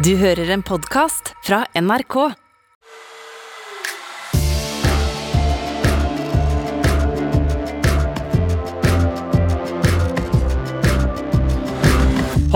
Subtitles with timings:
[0.00, 2.14] Du hører en podkast fra NRK.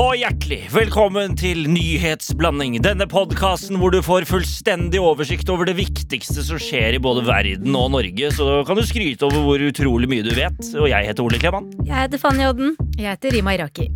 [0.00, 2.78] Og hjertelig velkommen til Nyhetsblanding.
[2.80, 7.76] Denne podkasten hvor du får fullstendig oversikt over det viktigste som skjer i både verden
[7.76, 8.30] og Norge.
[8.32, 10.64] Så kan du skryte over hvor utrolig mye du vet.
[10.78, 11.68] Og jeg heter Ole Kleman.
[11.84, 12.72] Jeg heter Fanny Odden.
[12.96, 13.90] Jeg heter Rima Iraki.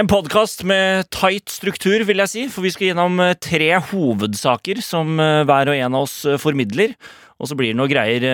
[0.00, 2.42] En podkast med tight struktur, vil jeg si.
[2.48, 6.38] For vi skal gjennom eh, tre hovedsaker som eh, hver og en av oss eh,
[6.40, 6.94] formidler.
[7.40, 8.24] Og så blir det noe greier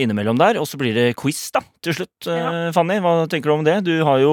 [0.00, 0.58] innimellom der.
[0.60, 2.28] Og så blir det quiz, da, til slutt.
[2.28, 2.68] Ja.
[2.76, 3.78] Fanny, hva tenker du om det?
[3.84, 4.32] Du har jo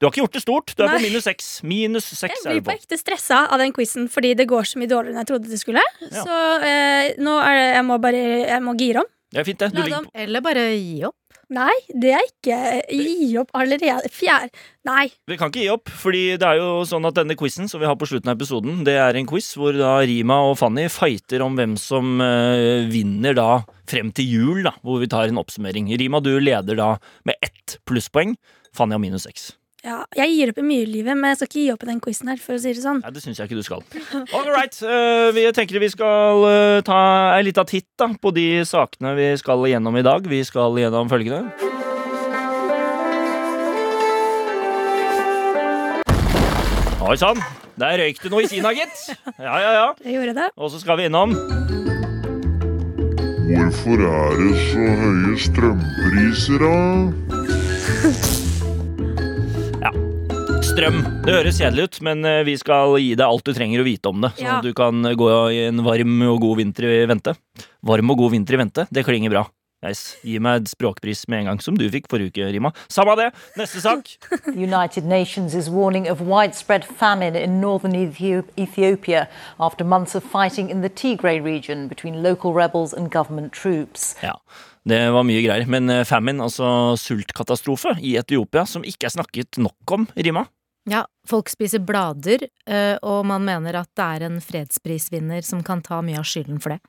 [0.00, 0.72] Du har ikke gjort det stort.
[0.76, 1.48] Du er på minus seks.
[1.64, 2.78] Minus seks er blir du på på.
[2.80, 5.60] ekte stressa av den quizen fordi det går så mye dårligere enn jeg trodde det
[5.60, 5.84] skulle.
[6.04, 6.24] Ja.
[6.24, 9.12] Så eh, nå er det, jeg må bare Jeg må gire om.
[9.28, 9.72] Det er fint, det.
[9.76, 10.16] Du ligger på.
[10.24, 11.16] Eller bare gi opp.
[11.48, 12.56] Nei, det er ikke
[12.92, 14.10] Gi opp allerede.
[14.12, 14.50] Fjerde
[14.88, 15.06] Nei.
[15.28, 17.88] Vi kan ikke gi opp, fordi det er jo sånn at denne quizen som vi
[17.88, 21.44] har på slutten av episoden, det er en quiz hvor da Rima og Fanny fighter
[21.44, 23.48] om hvem som eh, vinner da
[23.88, 25.88] frem til jul, da, hvor vi tar en oppsummering.
[26.00, 26.90] Rima, du leder da
[27.28, 28.36] med ett plusspoeng.
[28.76, 29.50] Fanny har minus seks.
[29.88, 31.88] Ja, jeg gir opp i mye i livet, men jeg skal ikke gi opp i
[31.88, 32.98] den quizen her, for å si det sånn.
[33.06, 33.80] Ja, det syns jeg ikke du skal.
[34.36, 34.76] All right.
[34.84, 36.98] eh, vi tenker vi skal eh, ta
[37.38, 40.28] en liten titt da, på de sakene vi skal gjennom i dag.
[40.28, 41.48] Vi skal gjennom følgende.
[47.08, 47.40] Oi sann,
[47.80, 49.06] der røyk det noe i Kina, gitt.
[49.40, 49.86] Ja, ja, ja.
[49.96, 50.50] Det gjorde det.
[50.60, 51.32] Og så skal vi innom
[53.48, 56.76] Hvorfor er det så høye strømpriser, da?
[60.78, 60.98] strøm.
[61.26, 64.10] Det høres kjedelig ut, men eh, vi skal gi deg alt du trenger å vite
[64.12, 64.28] om det.
[64.36, 64.58] Sånn Ja.
[64.58, 67.34] at du kan gå i en varm og god vinter i vente.
[67.82, 69.42] Varm og god vinter i vente, det klinger bra.
[69.82, 70.16] Yes.
[70.22, 72.70] Gi meg et språkpris med en gang, som du fikk forrige uke, Rima.
[72.90, 73.32] Samme det.
[73.58, 74.10] Neste sak.
[74.54, 79.26] United Nations is warning of widespread famine in northern Ethiopia
[79.58, 84.14] after months of fighting in the Tigray region between local rebels and government troops.
[84.22, 84.36] Ja,
[84.86, 85.66] det var mye greier.
[85.66, 90.46] Men eh, famine, altså sultkatastrofe i Etiopia, som ikke er snakket nok om, Rima.
[90.86, 95.82] Ja, folk spiser blader, eh, og man mener at det er en fredsprisvinner som kan
[95.84, 96.80] ta mye av skylden for det.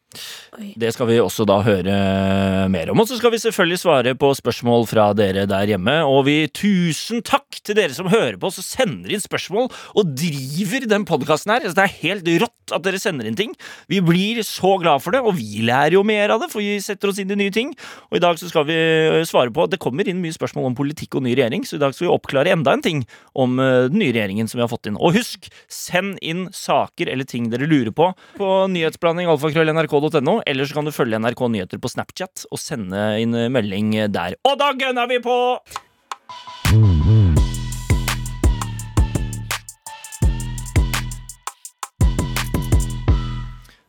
[0.79, 1.95] Det skal vi også da høre
[2.73, 3.01] mer om.
[3.03, 5.99] Og så skal vi selvfølgelig svare på spørsmål fra dere der hjemme.
[6.09, 10.15] Og vi tusen takk til dere som hører på oss og sender inn spørsmål og
[10.17, 11.61] driver den podkasten her.
[11.61, 13.53] Altså, Det er helt rått at dere sender inn ting.
[13.89, 16.79] Vi blir så glad for det, og vi lærer jo mer av det, for vi
[16.81, 17.75] setter oss inn i nye ting.
[18.09, 18.77] Og i dag så skal vi
[19.29, 21.93] svare på Det kommer inn mye spørsmål om politikk og ny regjering, så i dag
[21.93, 23.05] skal vi oppklare enda en ting
[23.37, 24.99] om den nye regjeringen som vi har fått inn.
[24.99, 30.77] Og husk, send inn saker eller ting dere lurer på på nyhetsblanding alfakrøll.nrk.no, eller så
[30.77, 34.37] kan du følge NRK Nyheter på Snapchat og sende inn melding der.
[34.45, 35.37] Og da gønner vi på!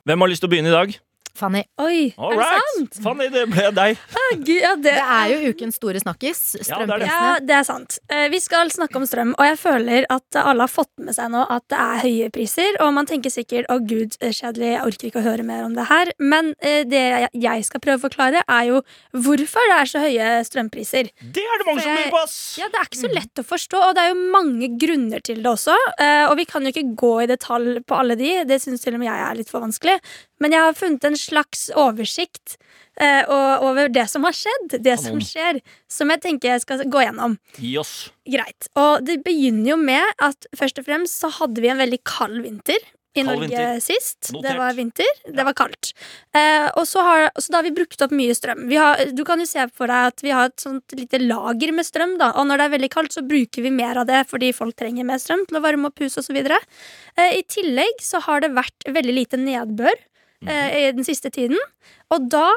[0.09, 0.95] Hvem har lyst til å begynne i dag?
[1.41, 2.75] Fanny, Oi, All er det right.
[2.77, 2.99] sant?
[3.05, 3.99] Fanny, det ble deg.
[4.21, 6.41] Ah, Gud, ja, det, det er jo ukens store snakkis.
[6.61, 7.09] Ja, det er det.
[7.09, 7.09] Strømprisene.
[7.11, 7.97] Ja, det er sant.
[8.13, 11.33] Eh, Vi skal snakke om strøm, og jeg føler at alle har fått med seg
[11.33, 12.77] nå at det er høye priser.
[12.85, 15.75] Og man tenker sikkert 'å gud, eh, kjedelig, jeg orker ikke å høre mer om
[15.75, 16.13] det her'.
[16.21, 18.83] Men eh, det jeg- skal prøve å forklare, er jo
[19.15, 21.11] hvorfor det er så høye strømpriser.
[21.21, 21.89] Det er det mange jeg...
[21.89, 22.37] som lurer på, ass!
[22.59, 25.43] Ja, Det er ikke så lett å forstå, og det er jo mange grunner til
[25.43, 25.75] det også.
[26.31, 29.01] Og vi kan jo ikke gå i detalj på alle de, det syns til og
[29.03, 29.99] med jeg er litt for vanskelig.
[30.41, 32.57] Men jeg har funnet en slags oversikt
[33.01, 37.05] eh, over det som har skjedd, det som skjer, som jeg tenker jeg skal gå
[37.05, 37.37] gjennom.
[37.61, 37.97] Gi oss.
[38.29, 38.71] Greit.
[38.79, 42.41] Og det begynner jo med at først og fremst så hadde vi en veldig kald
[42.47, 42.81] vinter.
[43.11, 43.81] I Kald Norge vinter.
[43.83, 44.29] sist.
[44.31, 44.45] Notert.
[44.47, 45.09] Det var vinter.
[45.27, 45.89] Det var kaldt.
[46.31, 48.69] Eh, og, så har, så da har vi brukt opp mye strøm.
[48.71, 51.75] Vi har, du kan jo se for deg at vi har et sånt lite lager
[51.75, 52.15] med strøm.
[52.21, 54.79] da Og når det er veldig kaldt, så bruker vi mer av det fordi folk
[54.79, 56.39] trenger mer strøm til å varme opp hus osv.
[56.39, 59.99] Eh, I tillegg så har det vært veldig lite nedbør
[60.47, 61.59] eh, i den siste tiden.
[62.15, 62.49] Og da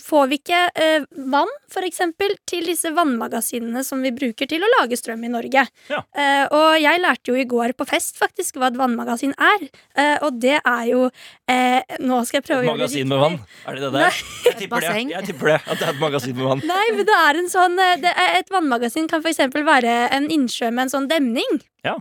[0.00, 4.70] får vi ikke eh, vann, for eksempel, til disse vannmagasinene som vi bruker til å
[4.78, 5.66] lage strøm i Norge.
[5.90, 6.00] Ja.
[6.16, 9.66] Eh, og jeg lærte jo i går på fest faktisk hva et vannmagasin er.
[10.00, 11.04] Eh, og det er jo
[11.50, 13.36] eh, Nå skal jeg prøve å gjøre det Magasin med vann?
[13.68, 14.22] Er det det der?
[14.48, 14.94] Jeg tipper det.
[15.12, 16.64] Jeg tipper det, at det er et magasin med vann.
[16.70, 19.92] Nei, men det er en sånn eh, det er Et vannmagasin kan for eksempel være
[20.16, 21.60] en innsjø med en sånn demning.
[21.84, 21.98] Ja.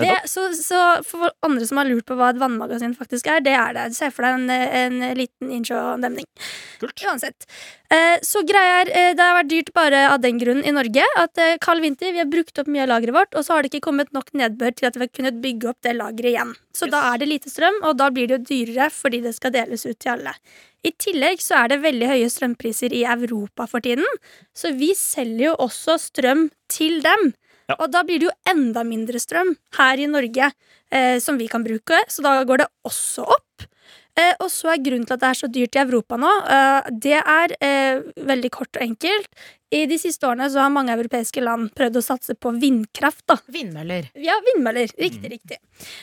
[0.00, 3.52] Det, så, så for andre som har lurt på hva et vannmagasin faktisk er, det
[3.52, 3.90] er det.
[3.92, 6.24] Se for deg en, en liten innsjødemning.
[6.80, 7.02] Kult.
[7.04, 7.44] Uansett.
[7.92, 11.04] Eh, så greia er, eh, det har vært dyrt bare av den grunn i Norge.
[11.20, 13.62] At eh, kald vinter, vi har brukt opp mye av lageret vårt, og så har
[13.66, 16.56] det ikke kommet nok nedbør til at vi har kunnet bygge opp det lageret igjen.
[16.72, 19.52] Så da er det lite strøm, og da blir det jo dyrere fordi det skal
[19.52, 20.32] deles ut til alle.
[20.88, 24.08] I tillegg så er det veldig høye strømpriser i Europa for tiden,
[24.56, 27.34] så vi selger jo også strøm til dem.
[27.70, 27.76] Ja.
[27.78, 31.64] Og da blir det jo enda mindre strøm her i Norge eh, som vi kan
[31.66, 33.68] bruke, så da går det også opp.
[34.18, 36.90] Eh, og så er grunnen til at det er så dyrt i Europa nå, eh,
[37.04, 39.30] det er eh, veldig kort og enkelt.
[39.72, 43.24] I de siste årene så har mange europeiske land prøvd å satse på vindkraft.
[43.30, 43.38] da.
[43.54, 44.10] Vindmøller.
[44.20, 44.92] Ja, vindmøller.
[45.00, 45.56] Riktig, riktig.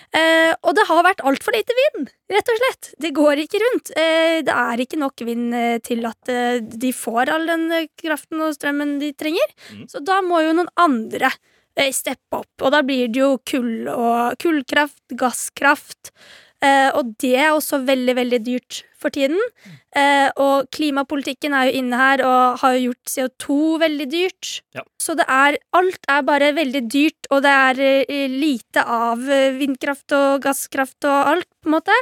[0.09, 2.91] Eh, og det har vært altfor lite vind, rett og slett.
[3.06, 3.94] Det går ikke rundt.
[3.94, 6.33] Eh, det er ikke nok vind eh, til at
[6.81, 7.69] de får all den
[8.00, 9.53] kraften og strømmen de trenger.
[9.75, 9.85] Mm.
[9.91, 11.31] Så da må jo noen andre
[11.95, 16.09] steppe opp, og da blir det jo kull og kullkraft, gasskraft.
[16.59, 19.39] Eh, og det er også veldig, veldig dyrt for tiden.
[19.95, 24.50] Eh, og klimapolitikken er jo inne her og har jo gjort CO2 veldig dyrt.
[24.75, 24.83] Ja.
[25.00, 29.56] Så det er Alt er bare veldig dyrt, og det er eh, lite av eh,
[29.56, 31.95] vindkraft og gasskraft og alt, på en måte.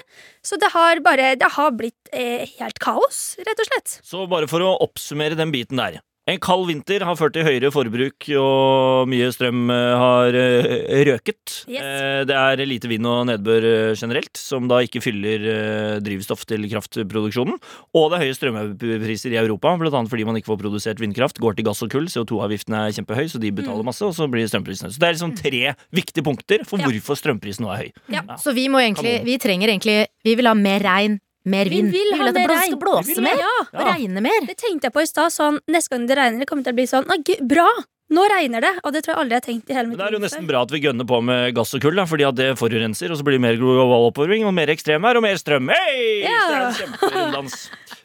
[0.46, 4.00] Så det har bare Det har blitt eh, helt kaos, rett og slett.
[4.04, 6.02] Så bare for å oppsummere den biten der.
[6.28, 11.62] En kald vinter har ført til høyere forbruk, og mye strøm eh, har eh, røket.
[11.72, 11.80] Yes.
[11.80, 17.56] Eh, Det er lite vind og nedbør generelt, som da ikke fyller drivstoff til kraftproduksjonen.
[17.96, 21.40] Og det er høye strømpriser i Europa, annet fordi man ikke får produsert vindkraft.
[21.40, 24.50] Går til gass og kull, CO2-avgiften er kjempehøy, så de betaler masse, og så blir
[24.52, 25.64] strømprisene Så det er liksom tre
[25.96, 27.90] viktige punkter for hvorfor strømprisen nå er høy.
[28.12, 28.26] Ja.
[28.42, 31.92] Så vi må egentlig Vi trenger egentlig Vi vil ha mer regn, mer vind.
[31.92, 32.72] Vi vil ha at det mer blå- regn.
[32.74, 33.44] skal blåse Vi vil mer.
[33.44, 33.54] Ja.
[33.74, 34.40] Og regne mer.
[34.48, 35.32] Det tenkte jeg på i stad.
[35.34, 37.68] Sånn, neste gang det regner, det kommer til å bli sånn «Å, gud, Bra!
[38.08, 38.70] Nå regner det!
[38.88, 40.00] Og det tror jeg aldri jeg har tenkt i hele mitt liv.
[40.00, 40.48] det er jo nesten før.
[40.48, 43.18] bra at vi gønner på med gass og kull, da, fordi at det forurenser, og
[43.20, 45.68] så blir det mer global oppvarming, og mer ekstremvær, og mer strøm.
[45.76, 46.24] Hei!
[46.24, 46.72] Ja.
[46.72, 46.88] Så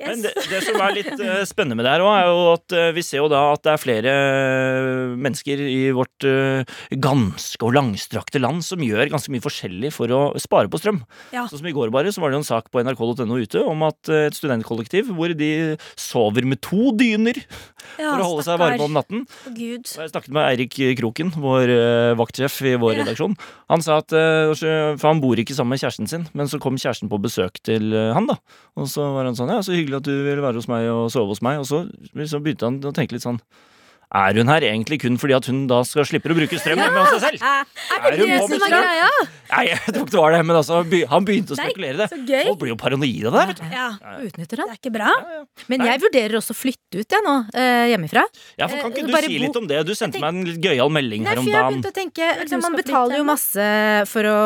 [0.02, 0.08] Yes.
[0.10, 2.74] Men det, det som er litt uh, spennende med det her òg, er jo at
[2.74, 6.26] uh, vi ser jo da at det er flere uh, mennesker i vårt
[7.02, 11.00] ganske og langstrakte land som gjør ganske mye forskjellig for å spare på strøm.
[11.34, 11.44] Ja.
[11.50, 13.84] Sånn som i går bare, så var det jo en sak på nrk.no ute om
[13.86, 15.50] at et studentkollektiv hvor de
[15.98, 17.38] sover med to dyner
[18.00, 19.24] Ja, for å holde seg varme om natten.
[19.54, 19.86] Gud.
[19.86, 21.72] Og Jeg snakket med Eirik Kroken, vår
[22.18, 23.02] vaktsjef i vår Ja.
[23.02, 23.36] redaksjon.
[23.72, 27.10] Han sa at For han bor ikke sammen med kjæresten sin, men så kom kjæresten
[27.12, 28.38] på besøk til han, da.
[28.78, 31.10] Og så var han sånn Ja, så hyggelig at du vil være hos meg og
[31.12, 31.58] sove hos meg.
[31.62, 31.84] Og så,
[32.14, 33.40] liksom begynte han å tenke litt sånn
[34.12, 37.00] Er hun her egentlig kun fordi at hun da skal slippe å bruke strøm hjemme
[37.00, 37.44] hos seg selv?
[37.96, 39.06] Er hun Det på som er greia.
[39.52, 42.08] Nei, jeg tror ikke det var det, men altså, han begynte å spekulere i det.
[42.12, 42.42] så gøy.
[42.50, 43.44] Folk blir jo paranoide av det.
[43.54, 43.72] vet du.
[43.72, 43.86] Ja,
[44.26, 44.74] Utnytter det han.
[44.74, 45.14] er ikke bra.
[45.72, 48.26] Men jeg vurderer også å flytte ut, jeg nå, eh, hjemmefra.
[48.60, 49.80] Ja, for Kan Eh, ikke du bare si litt om det?
[49.88, 51.48] Du sendte meg en litt gøyal melding Nei, her om dagen.
[51.48, 53.72] jeg for jeg begynte å tenke liksom, Man betaler jo masse
[54.12, 54.38] for å,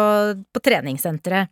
[0.54, 1.50] på treningssenteret.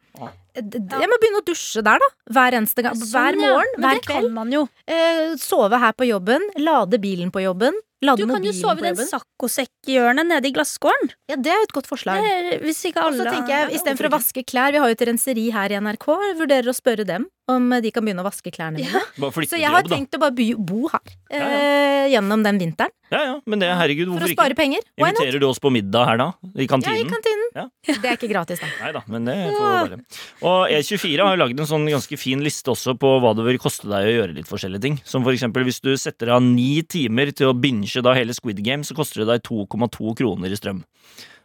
[0.54, 2.08] Jeg må begynne å dusje der, da.
[2.30, 2.94] Hver eneste gang.
[2.94, 4.30] Sånn, Hver morgen, hver kveld.
[4.32, 4.68] man jo.
[4.86, 6.40] Eh, sove her på jobben.
[6.62, 7.74] Lade bilen på jobben.
[8.04, 11.10] Lade Du kan jo sove i den saccosekkhjørnet nede i glasskåren.
[11.30, 12.20] Ja, det er jo et godt forslag.
[12.22, 13.24] Er- Hvis ikke alle
[13.72, 16.06] Istedenfor å vaske klær, vi har jo et renseri her i NRK,
[16.38, 18.88] vurderer å spørre dem om de kan begynne å vaske klærne mine.
[18.88, 19.30] Ja.
[19.44, 19.96] Så jeg har jobb, da.
[19.96, 21.00] tenkt å bare by, bo her
[21.30, 22.92] Ja, eh, gjennom den vinteren.
[23.12, 24.36] Ja, ja, men det, herregud, For å ikke?
[24.38, 24.80] spare penger.
[24.98, 25.20] Why not?
[25.20, 26.26] Inviterer du oss på middag her da?
[26.42, 27.10] I Ja, i kantinen?
[27.12, 27.50] kantinen.
[27.54, 27.66] Ja.
[27.86, 28.70] Det er ikke gratis, da.
[28.80, 30.00] Nei da, men det får være.
[30.42, 33.86] Og E24 har lagd en sånn ganske fin liste også på hva det vil koste
[33.92, 34.98] deg å gjøre litt forskjellige ting.
[35.04, 38.64] Som for eksempel hvis du setter av ni timer til å binge da hele Squid
[38.64, 40.82] Game, så koster det deg 2,2 kroner i strøm.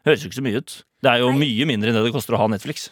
[0.07, 0.83] Høres jo ikke så mye ut.
[1.03, 1.39] Det er jo Nei.
[1.43, 2.89] mye mindre enn det det koster å ha Netflix.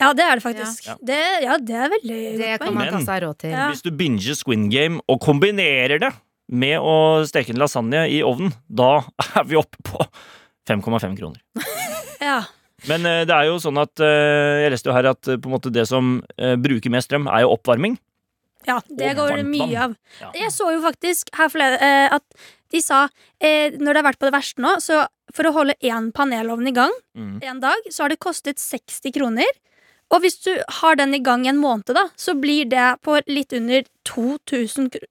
[0.00, 0.86] Ja, det er det faktisk.
[0.88, 0.94] Ja.
[1.00, 2.74] Det, ja, det er veldig Det godt kan poeng.
[2.78, 3.50] man ta Men- seg råd til.
[3.54, 3.68] Ja.
[3.70, 6.10] Hvis du binger Squin Game og kombinerer det
[6.50, 6.96] med å
[7.26, 9.04] steke en lasagne i ovnen, da
[9.38, 10.02] er vi oppe på
[10.68, 11.40] 5,5 kroner.
[12.24, 12.38] Ja.
[12.88, 15.48] Men eh, det er jo sånn at eh, jeg leste jo her at eh, på
[15.48, 17.98] en måte det som bruker mest strøm, er jo oppvarming.
[18.66, 19.94] ja, det Og går det varmt mye av.
[20.22, 20.30] Ja.
[20.34, 22.24] Jeg så jo faktisk her forleden at
[22.72, 23.02] de sa
[23.44, 25.02] når det har vært på det verste nå, så
[25.36, 27.38] for å holde én panelovn i gang Mm.
[27.44, 29.46] en dag, så har det kostet 60 kroner.
[30.12, 33.52] Og hvis du har den i gang en måned, da, så blir det på litt
[33.56, 35.06] under 2000 kr-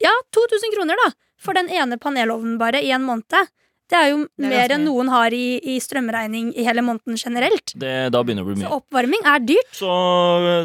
[0.00, 1.10] Ja, 2000 kroner, da!
[1.40, 3.48] For den ene panelovnen bare i en måned.
[3.90, 7.72] Det er jo er mer enn noen har i, i strømregning i hele måneden generelt.
[7.74, 8.68] Det, da begynner det å bli mye.
[8.68, 9.72] Så oppvarming er dyrt.
[9.74, 9.94] Så,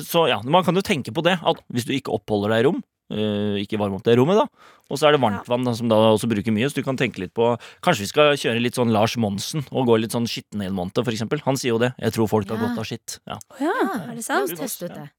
[0.06, 1.40] så ja, man kan jo tenke på det.
[1.42, 4.72] At hvis du ikke oppholder deg i rom, eh, ikke varme opp det rommet, da.
[4.92, 6.70] Og så er det varmtvann, da, som da også bruker mye.
[6.70, 9.88] Så du kan tenke litt på Kanskje vi skal kjøre litt sånn Lars Monsen og
[9.90, 11.42] gå litt sånn skitten i en måned, for eksempel.
[11.48, 11.94] Han sier jo det.
[11.98, 12.68] Jeg tror folk har Ja.
[12.68, 13.20] godt av skitt.
[13.26, 13.40] Ja.
[13.50, 14.54] Oh, ja, er det sant?
[14.60, 15.10] Oss ut det.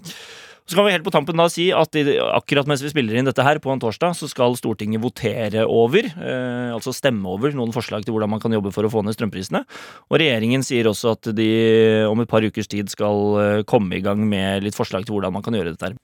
[0.66, 3.25] Så kan vi helt på tampen da si at i, akkurat mens vi spiller inn
[3.28, 7.71] dette her på en torsdag, så skal Stortinget votere over, eh, altså stemme over, noen
[7.75, 9.62] forslag til hvordan man kan jobbe for å få ned strømprisene.
[10.11, 14.02] Og regjeringen sier også at de om et par ukers tid skal eh, komme i
[14.02, 15.95] gang med litt forslag til hvordan man kan gjøre dette her.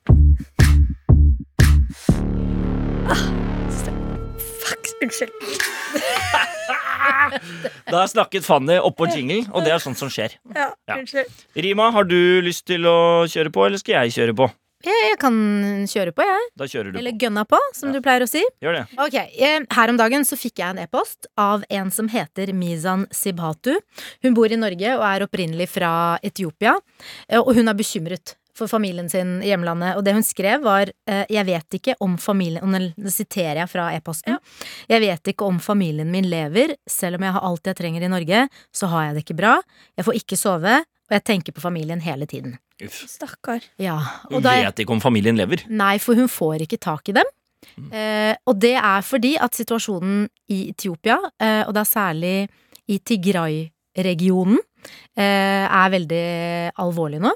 [4.62, 5.30] Fuck, unnskyld.
[7.92, 10.34] Da snakket Fanny oppå jingle, og det er sånt som skjer.
[10.54, 10.96] Ja, Ja.
[11.56, 14.48] Rima, har du lyst til å kjøre på, eller skal jeg kjøre på?
[14.82, 15.36] Jeg, jeg kan
[15.86, 16.46] kjøre på, jeg.
[16.58, 17.94] Da kjører du Eller gønna på, som Ja.
[17.94, 18.42] du pleier å si.
[18.62, 18.84] Gjør det.
[18.98, 23.06] Ok, eh, Her om dagen så fikk jeg en e-post av en som heter Mizan
[23.14, 23.76] Sibhatu.
[24.24, 26.74] Hun bor i Norge og er opprinnelig fra Etiopia,
[27.28, 29.96] eh, og hun er bekymret for familien sin i hjemlandet.
[29.96, 33.70] Og det hun skrev, var eh, Jeg vet ikke om familien og Nå siterer jeg
[33.72, 34.38] fra e-posten.
[34.90, 36.76] Jeg vet ikke om familien min lever.
[36.88, 39.54] Selv om jeg har alt jeg trenger i Norge, så har jeg det ikke bra.
[39.96, 42.56] Jeg får ikke sove, og jeg tenker på familien hele tiden.
[42.82, 43.04] Uff.
[43.08, 43.62] Stakkar.
[43.80, 43.98] Ja,
[44.30, 45.64] Hun da vet ikke om familien lever.
[45.70, 47.28] Nei, for hun får ikke tak i dem.
[47.76, 47.92] Mm.
[47.94, 52.34] Eh, og det er fordi at situasjonen i Etiopia, eh, og er særlig
[52.90, 54.58] i Tigray-regionen,
[55.16, 56.26] eh, er veldig
[56.82, 57.32] alvorlig nå.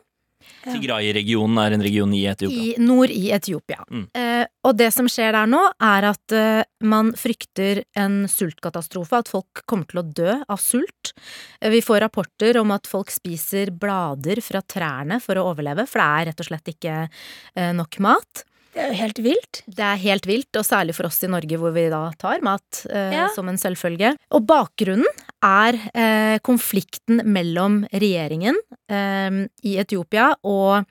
[0.66, 2.62] Tigray-regionen er en region i Etiopia.
[2.76, 3.85] I nord i Etiopia.
[3.90, 4.06] Mm.
[4.16, 9.30] Eh, og det som skjer der nå, er at eh, man frykter en sultkatastrofe, at
[9.32, 11.12] folk kommer til å dø av sult.
[11.61, 16.02] Eh, vi får rapporter om at folk spiser blader fra trærne for å overleve, for
[16.02, 18.44] det er rett og slett ikke eh, nok mat.
[18.76, 19.58] Det er jo helt vilt.
[19.73, 22.82] Det er helt vilt, og særlig for oss i Norge hvor vi da tar mat
[22.90, 23.23] eh, Ja.
[23.32, 24.11] som en selvfølge.
[24.37, 25.08] Og bakgrunnen
[25.40, 28.58] er eh, konflikten mellom regjeringen
[28.90, 30.85] i Etiopia og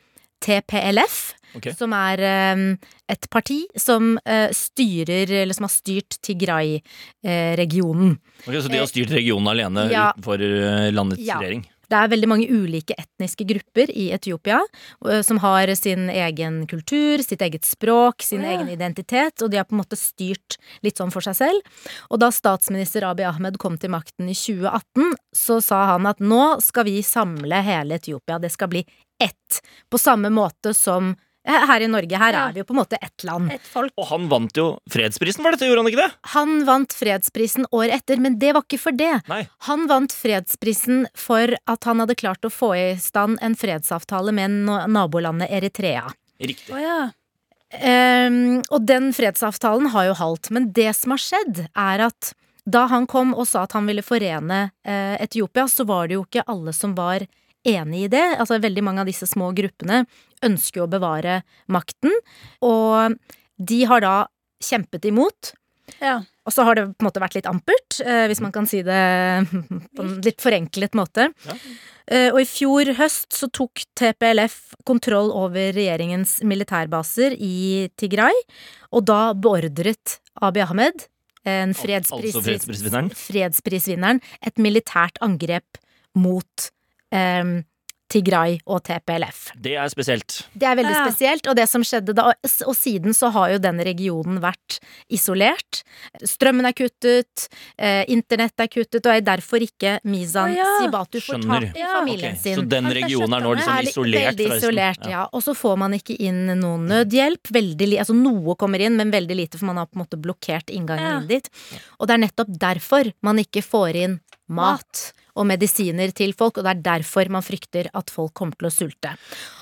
[0.46, 1.74] TPLF, okay.
[1.78, 2.64] som er eh,
[3.10, 8.18] et parti som eh, styrer, eller som har styrt Tigray-regionen.
[8.46, 10.12] Ok, så de har styrt regionen alene Ja.
[10.14, 11.40] utenfor eh, landets Ja.
[11.40, 11.66] regjering?
[11.90, 14.62] Det er veldig mange ulike etniske grupper i Etiopia
[15.10, 18.56] eh, som har sin egen kultur, sitt eget språk, sin ja.
[18.56, 21.86] egen identitet, og de har på en måte styrt litt sånn for seg selv.
[22.10, 26.58] Og da statsminister Abiy Ahmed kom til makten i 2018, så sa han at nå
[26.64, 28.86] skal vi samle hele Etiopia, det skal bli
[29.22, 29.62] ett.
[29.90, 31.14] På samme måte som
[31.46, 32.48] her i Norge, her Ja.
[32.50, 33.52] er vi jo på en måte ett land.
[33.54, 33.92] Et folk.
[33.98, 36.12] Og han vant jo fredsprisen for dette, gjorde han ikke det?
[36.34, 39.22] Han vant fredsprisen året etter, men det var ikke for det.
[39.30, 39.48] Nei.
[39.70, 44.50] Han vant fredsprisen for at han hadde klart å få i stand en fredsavtale med
[44.90, 46.08] nabolandet Eritrea.
[46.42, 46.74] Riktig.
[46.74, 47.12] Oh, ja.
[48.28, 52.34] um, og den fredsavtalen har jo halt, men det som har skjedd, er at
[52.66, 56.24] da han kom og sa at han ville forene uh, Etiopia, så var det jo
[56.26, 57.26] ikke alle som var
[57.66, 58.24] enig i det.
[58.40, 60.04] Altså veldig mange av disse små gruppene
[60.46, 61.42] ønsker jo å bevare
[61.72, 62.14] makten,
[62.66, 63.18] og
[63.58, 64.16] de har da
[64.64, 65.54] kjempet imot.
[66.02, 66.22] ja.
[66.46, 68.84] Og så har det på en måte vært litt ampert, eh, hvis man kan si
[68.86, 69.00] det
[69.98, 71.32] på en litt forenklet måte.
[71.48, 71.56] Ja.
[72.06, 78.38] Eh, og i fjor høst så tok TPLF kontroll over regjeringens militærbaser i Tigray,
[78.94, 81.08] og da beordret Abiy Ahmed,
[81.50, 82.12] en Altså
[82.46, 83.10] fredsprisvinneren?
[83.18, 85.82] fredsprisvinneren, et militært angrep
[86.14, 86.70] mot
[87.16, 87.64] eh,
[88.16, 89.48] Tigray og TPLF.
[89.58, 90.44] Det er spesielt.
[90.54, 91.06] Det er veldig Ja.
[91.10, 92.28] spesielt, og det som skjedde da
[92.68, 94.78] Og siden så har jo den regionen vært
[95.10, 95.82] isolert.
[96.22, 97.48] Strømmen er kuttet,
[97.80, 100.68] eh, internett er kuttet, og er derfor ikke Mizan oh, ja.
[100.80, 102.56] Sibatu får tak i Ja, familien Ok, sin.
[102.60, 105.26] Så den regionen er nå liksom er isolert Veldig isolert, ja.
[105.34, 107.52] Og så får man ikke inn noen nødhjelp.
[107.52, 110.70] Veldig altså noe kommer inn, men veldig lite, for man har på en måte blokkert
[110.70, 111.18] inngangen Ja.
[111.20, 111.50] inn dit.
[112.00, 114.20] Og det er nettopp derfor man ikke får inn
[114.54, 118.70] mat og medisiner til folk, og det er derfor man frykter at folk kommer til
[118.70, 119.12] å sulte.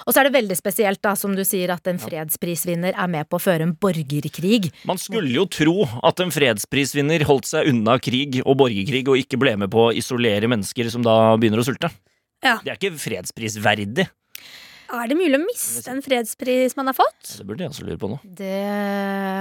[0.05, 3.29] Og så er det veldig spesielt, da, som du sier, at en fredsprisvinner er med
[3.29, 4.69] på å føre en borgerkrig.
[4.89, 9.39] Man skulle jo tro at en fredsprisvinner holdt seg unna krig og borgerkrig og ikke
[9.41, 11.89] ble med på å isolere mennesker som da begynner å sulte.
[12.43, 12.59] Ja.
[12.61, 14.09] Det er ikke fredsprisverdig.
[14.93, 17.31] Er det mulig å miste en fredspris man har fått?
[17.39, 18.17] Det burde jeg også lure på nå.
[18.37, 18.59] Det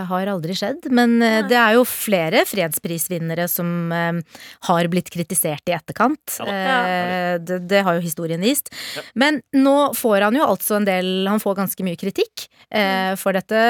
[0.09, 1.49] har aldri skjedd, men eh, Nei.
[1.51, 4.21] det er jo flere fredsprisvinnere som eh,
[4.69, 6.39] har blitt kritisert i etterkant.
[6.41, 6.47] Ja.
[6.49, 8.73] Eh, det, det har jo historien vist.
[8.97, 9.05] Ja.
[9.19, 13.37] Men nå får han jo altså en del Han får ganske mye kritikk eh, for
[13.37, 13.61] dette.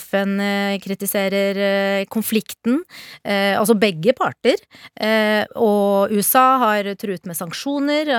[0.00, 0.38] FN
[0.82, 1.58] kritiserer
[2.12, 2.80] konflikten,
[3.24, 4.60] eh, altså begge parter.
[4.96, 8.10] Eh, og USA har truet med sanksjoner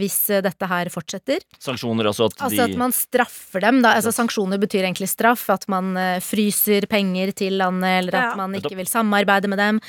[0.00, 1.42] hvis dette her fortsetter.
[1.62, 3.94] Sanksjoner, altså at Altså de at man straffer dem, da.
[3.96, 5.48] Altså sanksjoner betyr egentlig straff.
[5.50, 8.36] At man uh, fryser penger til landet, eller at Ja.
[8.36, 9.80] man ikke vil samarbeide med dem.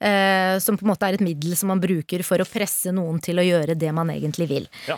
[0.00, 3.20] Uh, som på en måte er et middel som man bruker for å presse noen
[3.20, 4.70] til å gjøre det man egentlig vil.
[4.88, 4.96] Ja.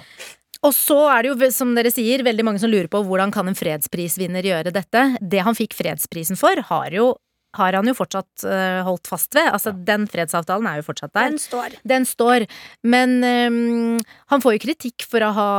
[0.63, 3.49] Og så er det jo, som dere sier, veldig mange som lurer på hvordan kan
[3.51, 5.17] en fredsprisvinner gjøre dette.
[5.19, 7.17] Det han fikk fredsprisen for, har jo
[7.59, 9.51] har han jo fortsatt uh, holdt fast ved.
[9.53, 11.33] Altså, den fredsavtalen er jo fortsatt der.
[11.35, 11.77] Den står.
[11.95, 12.47] Den står,
[12.85, 13.99] men um,
[14.33, 15.51] han får jo kritikk for, ha,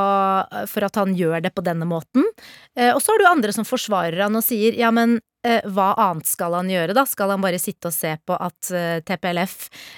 [0.69, 2.25] for at han gjør det på denne måten.
[2.77, 5.19] Uh, og så har du andre som forsvarer han og sier ja, men
[5.75, 7.03] hva annet skal han gjøre, da?
[7.09, 9.55] Skal han bare sitte og se på at eh, TPLF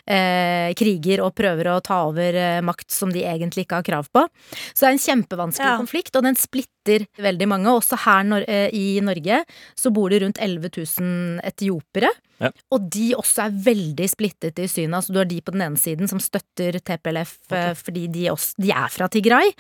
[0.10, 4.10] eh, kriger og prøver å ta over eh, makt som de egentlig ikke har krav
[4.14, 4.26] på?
[4.74, 5.78] Så det er en kjempevanskelig Ja.
[5.82, 7.74] konflikt, og den splitter veldig mange.
[7.78, 9.44] Også her eh, i Norge
[9.78, 12.10] så bor det rundt 11 000 etiopere.
[12.42, 12.52] Ja.
[12.76, 14.98] Og de også er veldig splittet i synet.
[15.00, 17.76] Altså, du har de på den ene siden som støtter TPLF okay.
[17.80, 19.54] fordi de, også, de er fra Tigray.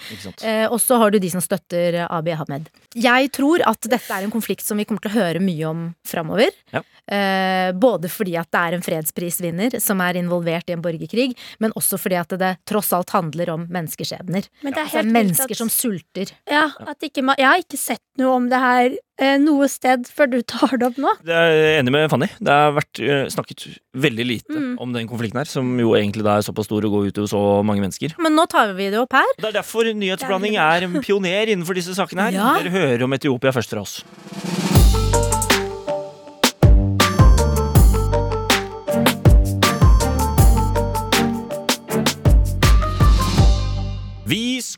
[0.44, 2.68] Eh, og så har du de som støtter eh, Abiy Ahmed.
[2.96, 5.86] Jeg tror at dette er en konflikt som vi kommer til å høre mye om
[6.08, 6.52] framover.
[6.76, 6.84] Ja.
[7.06, 11.32] Eh, både fordi at det er en fredsprisvinner som er involvert i en borgerkrig,
[11.64, 14.50] men også fordi at det tross alt handler om menneskeskjebner.
[14.66, 16.32] Men det er Altså helt vilt mennesker at- som sulter.
[16.50, 19.00] Ja, at ikke, jeg har ikke sett noe om det her eh,
[19.40, 21.14] noe sted før du tar det opp nå.
[21.24, 22.28] Det er enig med Fanny.
[22.40, 24.76] Det har vært eh, snakket veldig lite Mm.
[24.80, 27.82] om den konflikten her, som jo egentlig er såpass stor og går til så mange
[27.82, 28.14] mennesker.
[28.20, 29.26] Men nå tar vi det opp her.
[29.40, 32.32] Det er derfor nyhetsblanding er en pioner innenfor disse sakene her.
[32.40, 32.54] Ja.
[32.60, 34.02] Dere hører om Etiopia først fra oss.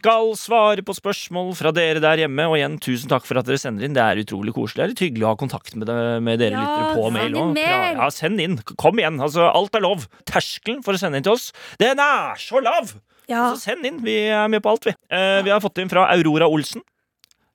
[0.08, 3.60] Skal svare på spørsmål fra dere der hjemme, og igjen, tusen takk for at dere
[3.60, 3.96] sender inn.
[3.98, 4.80] Det er utrolig koselig.
[4.80, 7.36] Det er litt hyggelig å ha kontakt med, det, med dere Ja, lyttere på mail
[7.42, 7.60] òg.
[7.60, 8.56] Ja, send inn.
[8.80, 9.20] Kom igjen.
[9.24, 10.06] Altså, alt er lov.
[10.30, 11.50] Terskelen for å sende inn til oss,
[11.82, 12.96] den er så lav!
[13.28, 13.50] Ja.
[13.52, 14.00] Så send inn.
[14.06, 14.96] Vi er med på alt, vi.
[15.12, 16.86] Eh, vi har fått inn fra Aurora Olsen.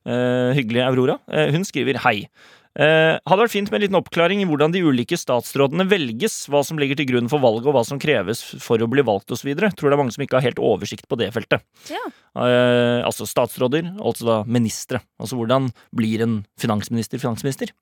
[0.05, 1.17] Eh, hyggelig, Aurora.
[1.33, 2.27] Eh, hun skriver hei.
[2.73, 6.63] Eh, hadde vært fint med en liten oppklaring i hvordan de ulike statsrådene velges, hva
[6.65, 9.51] som ligger til grunn for valget, og hva som kreves for å bli valgt osv.
[9.53, 11.61] Tror det er mange som ikke har helt oversikt på det feltet.
[11.93, 12.01] Ja.
[12.33, 15.03] Eh, altså statsråder, altså da ministre.
[15.21, 17.73] Altså hvordan blir en finansminister finansminister?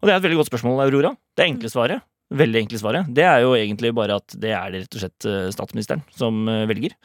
[0.00, 1.14] Og det er et veldig godt spørsmål, Aurora.
[1.38, 2.02] Det enkle svaret,
[2.38, 5.28] veldig enkle svaret, det er jo egentlig bare at det er det rett og slett
[5.30, 6.96] eh, statsministeren som eh, velger.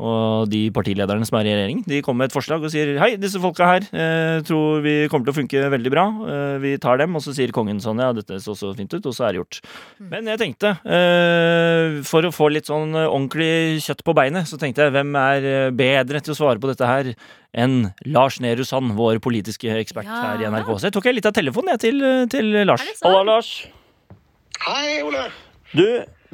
[0.00, 3.10] Og de partilederne som er i regjering, de kommer med et forslag og sier hei,
[3.20, 6.04] disse folka her eh, tror vi kommer til å funke veldig bra.
[6.24, 9.04] Eh, vi tar dem, og så sier kongen sånn ja, dette så så fint ut,
[9.10, 9.58] og så er det gjort.
[10.00, 14.86] Men jeg tenkte, eh, for å få litt sånn ordentlig kjøtt på beinet, så tenkte
[14.86, 17.12] jeg hvem er bedre til å svare på dette her
[17.60, 20.22] enn Lars Nehru Sand, vår politiske ekspert Ja.
[20.30, 20.72] her i NRK.
[20.78, 22.00] Så jeg tok jeg litt av telefonen jeg til,
[22.32, 22.86] til Lars.
[22.88, 22.96] Er?
[23.04, 23.52] Halla, Lars.
[24.60, 25.22] Hei, Ole.
[25.72, 25.86] Du,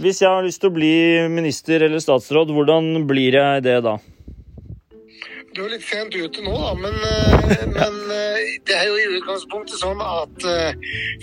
[0.03, 0.95] hvis jeg har lyst til å bli
[1.31, 3.93] minister eller statsråd, hvordan blir jeg det da?
[5.57, 9.07] Du er litt sent ute nå, da, men, eh, men eh, det er jo i
[9.17, 10.75] utgangspunktet sånn at eh,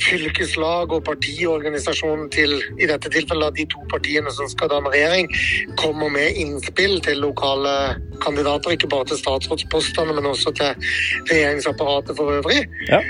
[0.02, 5.30] fylkeslag og partiorganisasjonen til, i dette tilfellet de to partiene som skal danne regjering,
[5.78, 7.76] kommer med innspill til lokale
[8.24, 10.82] kandidater, ikke bare til statsrådspostene, men også til
[11.30, 12.64] regjeringsapparatet for øvrig.
[12.88, 13.02] Ja.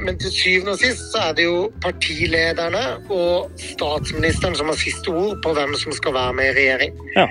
[0.00, 2.80] Men til syvende og sist så er det jo partilederne
[3.12, 6.96] og statsministeren som har siste ord på hvem som skal være med i regjering.
[7.18, 7.26] Ja.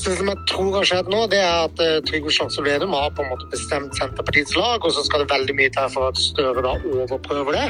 [0.00, 3.12] Så det som jeg tror har skjedd nå, det er at Trygve Slagsvold Vedum har
[3.16, 6.20] på en måte bestemt Senterpartiets lag, og så skal det veldig mye til for at
[6.20, 7.66] Støre da overprøver det.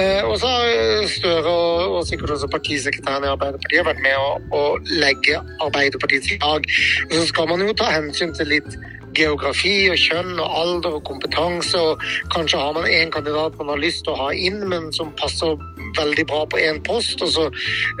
[0.00, 1.54] Eh, og så har Støre
[1.98, 4.62] og sikkert også partisekretæren i Arbeiderpartiet vært med å, å
[5.04, 6.66] legge Arbeiderpartiets lag.
[7.10, 8.76] Og så skal man jo ta hensyn til litt
[9.16, 12.02] geografi og kjønn og alder og kompetanse, og
[12.34, 15.58] kanskje har man en kandidat man har lyst til å ha inn, men som passer
[15.98, 17.48] veldig bra på én post, og så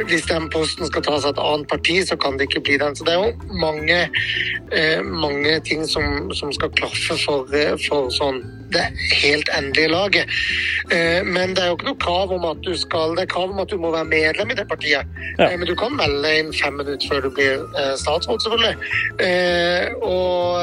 [0.08, 2.96] hvis den posten skal tas av et annet parti, så kan det ikke bli den.
[2.96, 4.00] Så det er jo mange,
[4.72, 8.42] eh, mange ting som, som skal klaffe for, eh, for sånn
[8.74, 8.84] det
[9.22, 10.24] helt endelige laget.
[10.92, 13.52] Eh, men det er jo ikke noe krav om at du skal Det er krav
[13.52, 15.06] om at du må være medlem i det partiet.
[15.38, 15.50] Ja.
[15.50, 18.76] Eh, men du kan melde inn fem minutter før du blir eh, statsråd, selvfølgelig.
[20.02, 20.58] Og,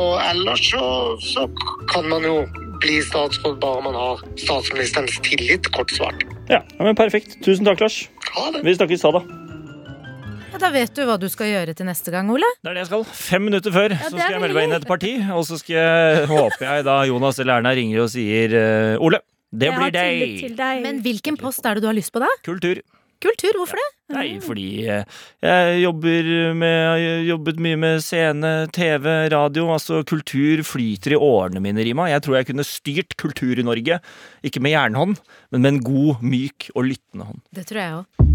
[0.00, 0.84] og ellers så,
[1.20, 1.46] så
[1.92, 2.42] kan man jo
[2.80, 6.24] bli statsråd bare man har statsministerens tillit, kort svart.
[6.50, 7.38] Ja, men Perfekt.
[7.44, 8.02] Tusen takk, Lars.
[8.62, 9.02] Vi snakkes.
[9.02, 9.49] Ha det.
[10.50, 12.46] Ja, da vet du hva du skal gjøre til neste gang, Ole.
[12.58, 13.04] Det er det jeg skal.
[13.14, 15.12] Fem minutter før så er skal jeg melde meg inn i et parti.
[15.36, 19.20] Og så skal jeg, håper jeg da Jonas eller Erna ringer og sier uh, Ole,
[19.50, 20.56] det Jeg blir deg.
[20.58, 20.80] deg.
[20.82, 22.30] Men hvilken post er det du har lyst på, da?
[22.46, 22.82] Kultur.
[23.20, 23.86] Kultur, hvorfor det?
[24.16, 29.68] Nei, fordi eh, jeg jobber med Jeg har jobbet mye med scene, TV, radio.
[29.74, 32.08] Altså, kultur flyter i årene mine, Rima.
[32.10, 34.00] Jeg tror jeg kunne styrt kultur i Norge.
[34.42, 35.20] Ikke med jernhånd,
[35.52, 37.44] men med en god, myk og lyttende hånd.
[37.54, 38.29] Det tror jeg òg.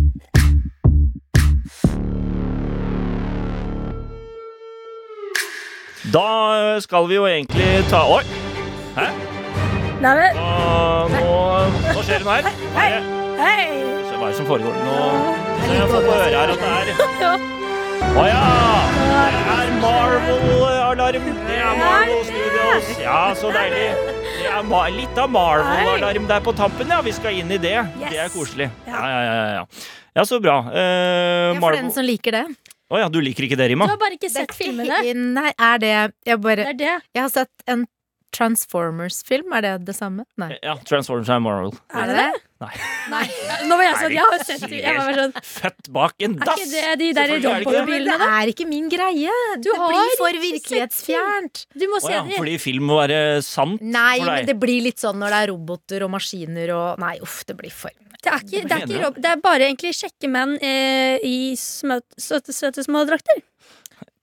[6.16, 8.22] Da skal vi jo egentlig ta Oi!
[8.96, 9.08] Hæ?
[10.00, 10.46] Nei, men, Nå,
[11.12, 11.24] nå,
[11.96, 12.48] nå skjer det noe her.
[12.80, 12.94] Er
[13.40, 13.66] hei!
[14.08, 15.00] Se hva er det som foregår nå?
[15.66, 17.44] Se, Jeg får høre her at det er
[18.16, 18.44] Å ja!
[19.02, 21.26] Det er Marvel-alarm.
[21.50, 22.92] Det er Marvel Studios.
[23.02, 23.88] Ja, så deilig.
[24.38, 27.02] Det er ma litt av Marvel-alarm der på tampen, ja.
[27.04, 27.76] Vi skal inn i det.
[28.06, 28.70] Det er koselig.
[28.88, 29.02] Ja.
[29.04, 29.66] Ja, ja, ja.
[30.16, 30.62] Ja, så bra.
[30.72, 32.46] Eh, Ja, for den som liker det.
[32.94, 35.02] Å ja, du liker ikke det, Du har bare ikke sett ikke filmene.
[35.34, 35.94] Nei, er det
[36.28, 36.96] Jeg bare Det er det.
[37.18, 37.88] Jeg har sett en
[38.36, 39.54] Transformers-film.
[39.56, 40.26] Er det det samme?
[40.42, 40.52] Nei.
[40.64, 41.72] Ja, Transformers er moral.
[41.96, 42.42] Er det det?
[42.64, 42.72] Nei.
[43.12, 43.24] Nei.
[43.70, 44.66] Nå var jeg sånn, jeg har sett.
[44.76, 46.52] Jeg var sånn, Født bak en dass!
[46.56, 47.86] er ikke det de der robotbilene, da?
[47.86, 48.20] det det.
[48.20, 49.36] Det er ikke min greie.
[49.60, 51.66] Du det har blir for virkelighetsfjernt.
[51.76, 52.40] Du må se se ja, det.
[52.40, 55.52] fordi film må være sant Nei, for men det blir litt sånn når det er
[55.54, 57.94] roboter og maskiner og Nei, uff, det blir for
[58.26, 61.54] Det er, ikke, det, er ikke rob det er bare egentlig kjekke menn eh, i
[61.60, 63.44] søte, søte små drakter.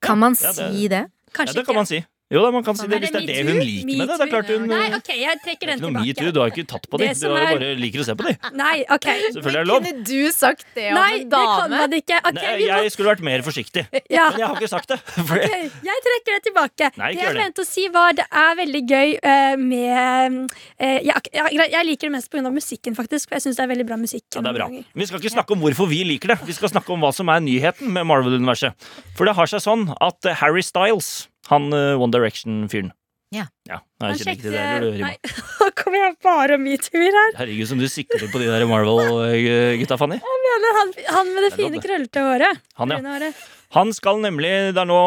[0.02, 1.04] Kan man Ja, det- si det?
[1.38, 2.00] Ja, det kan man si.
[2.33, 4.16] Jo da, man kan si det Er hvis det er det hun liker med det.
[4.16, 6.33] Det er klart hun Nei, ok, jeg trekker er den ikke noe metoo, tilbake.
[6.33, 7.12] du har ikke tatt på dem.
[7.18, 8.38] Du har bare liker å se på dem.
[8.57, 9.09] Nei, ok.
[9.37, 9.87] Selvfølgelig er det lov.
[9.87, 11.68] Kunne du sagt det om en dame?
[11.73, 12.53] Nei, det kan man ikke.
[12.62, 13.85] Nei, jeg skulle vært mer forsiktig,
[14.16, 14.29] ja.
[14.33, 15.01] men jeg har ikke sagt det.
[15.92, 16.88] Jeg trekker det tilbake.
[16.99, 17.42] Nei, ikke det jeg det.
[17.45, 20.37] mente å si var Det er veldig gøy eh, med
[20.79, 22.53] eh, jeg, jeg, liker det mest pga.
[22.53, 23.29] musikken, faktisk.
[23.29, 24.25] For jeg syns det er veldig bra musikk.
[24.35, 24.68] Ja, det er bra.
[24.71, 26.38] Vi skal ikke snakke om hvorfor vi liker det.
[26.49, 28.88] Vi skal snakke om hva som er nyheten med Marvel-universet.
[29.18, 31.12] For det har seg sånn at eh, Harry Styles,
[31.52, 32.92] han eh, One Direction-fyren
[33.32, 33.46] Ja.
[33.68, 34.66] ja jeg kjenner ikke til det,
[34.98, 35.12] Rima?
[35.12, 37.32] Nei, Nå kommer jeg bare metoo-er her.
[37.40, 40.18] Herregud, som du sikler på de der Marvel-gutta, Fanny.
[40.18, 42.62] Eller Han, han med det Det fine, krøllete håret.
[42.80, 43.30] Han, ja.
[43.72, 45.02] Han skal nemlig, det er nå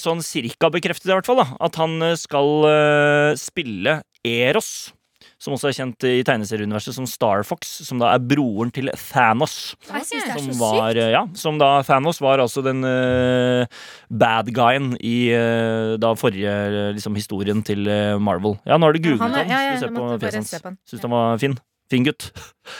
[0.00, 4.70] sånn cirka bekreftet i hvert fall, da, at han eh, skal uh, spille Eros.
[5.42, 9.74] Som også er kjent i tegneserieuniverset som Star Fox, som da er broren til Thanos.
[9.84, 11.02] Jeg synes det er Som så var, sykt.
[11.02, 13.68] eh, ja, som da Thanos var altså den uh,
[14.08, 16.56] bad guyen i uh, da forrige
[16.96, 17.84] liksom, historien til
[18.16, 18.56] Marvel.
[18.64, 20.40] Ja, nå har du googlet Han ja, ja, ja, ja, Skal du se på fjeset
[20.40, 20.54] hans.
[20.64, 20.78] han.
[20.88, 21.58] Syns han var fin.
[21.86, 22.32] Fin gutt.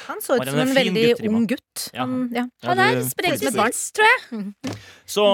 [0.08, 1.82] Han så ut som en en veldig gutt, ung gutt.
[1.94, 2.02] Ja.
[2.02, 2.42] Han, ja.
[2.64, 3.76] Ja, det er sprek som et barn.
[3.94, 4.72] tror jeg.
[5.06, 5.26] Så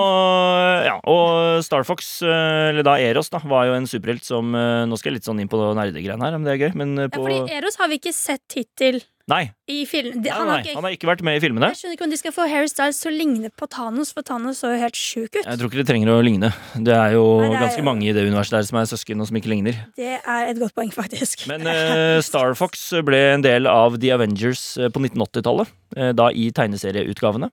[0.85, 4.83] ja, og Star Fox, eh, eller da Eros, da, var jo en superhelt som eh,
[4.89, 7.09] Nå skal jeg litt sånn inn på nerdegreiene her, om det er gøy, men på
[7.09, 10.17] Ja, fordi Eros har vi ikke sett hittil Nei, i film.
[10.19, 11.69] De, nei, han nei, har ikke, han har ikke vært med i filmene.
[11.71, 14.27] jeg skjønner ikke om de skal få Harry Styles til å ligne på Thanos, for
[14.27, 15.45] Thanos så jo helt sjuk ut.
[15.45, 16.51] Jeg tror ikke det trenger å ligne.
[16.75, 18.91] Det er jo Nei, det er ganske jo- mange i det universet der som er
[18.91, 19.79] søsken og som ikke ligner.
[19.99, 21.47] Det er et godt poeng, faktisk.
[21.51, 26.31] Men uh, Star Fox ble en del av The Avengers eh, på 1980-tallet, eh, da
[26.35, 27.53] i tegneserieutgavene.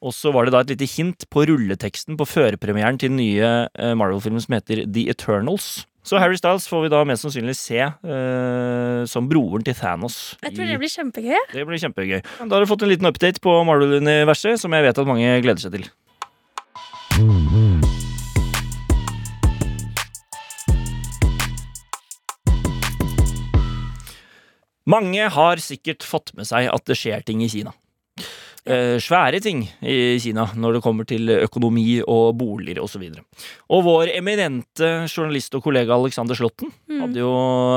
[0.00, 3.50] Og så var det da et lite hint på rulleteksten på førpremieren til den nye
[3.76, 5.82] Marvel-filmen som heter The Eternals.
[6.02, 10.16] Så Harry Styles får vi da mest sannsynlig se uh, som broren til Thanos.
[10.42, 11.40] Jeg tror i- det blir kjempegøy.
[11.52, 12.20] det blir kjempegøy.
[12.48, 15.60] Da har du fått en liten update på Marvel-universet, som jeg vet at mange gleder
[15.60, 15.90] seg til.
[24.90, 27.74] Mange har sikkert fått med seg at det skjer ting i Kina.
[28.60, 33.06] Eh, svære ting i Kina når det kommer til økonomi og boliger osv.
[33.08, 36.68] Og, så og vår eminente journalist og kollega Alexander Slåtten
[37.00, 37.06] Mm.
[37.08, 37.30] hadde jo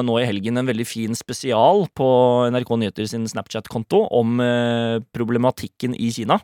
[0.05, 2.07] nå i helgen en veldig fin spesial på
[2.53, 6.37] NRK Nyheter sin Snapchat-konto om eh, problematikken i Kina.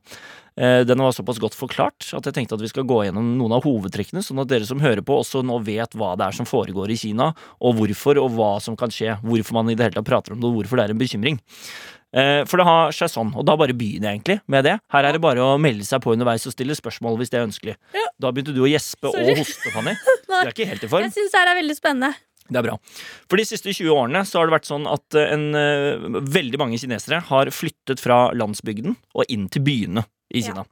[0.59, 3.53] Eh, den var såpass godt forklart at jeg tenkte at vi skal gå gjennom noen
[3.55, 6.47] av hovedtrekkene, sånn at dere som hører på, også nå vet hva det er som
[6.49, 7.29] foregår i Kina,
[7.63, 9.19] og hvorfor, og hva som kan skje.
[9.23, 11.39] Hvorfor man i det hele tatt prater om det, og hvorfor det er en bekymring.
[12.09, 14.79] Eh, For det har seg sånn, og da bare begynner jeg egentlig med det.
[14.89, 17.45] Her er det bare å melde seg på underveis og stille spørsmål hvis det er
[17.45, 17.75] ønskelig.
[18.19, 19.35] Da begynte du å gjespe Sorry.
[19.35, 19.93] og hoste, Fanny.
[20.29, 21.05] Du er ikke helt i form.
[21.05, 22.09] Jeg syns det her er veldig spennende.
[22.49, 22.77] Det er bra.
[23.29, 26.59] For de siste 20 årene så har det vært sånn at eh, en, eh, veldig
[26.61, 30.49] mange kinesere har flyttet fra landsbygden og inn til byene i Ja.
[30.49, 30.65] Kina.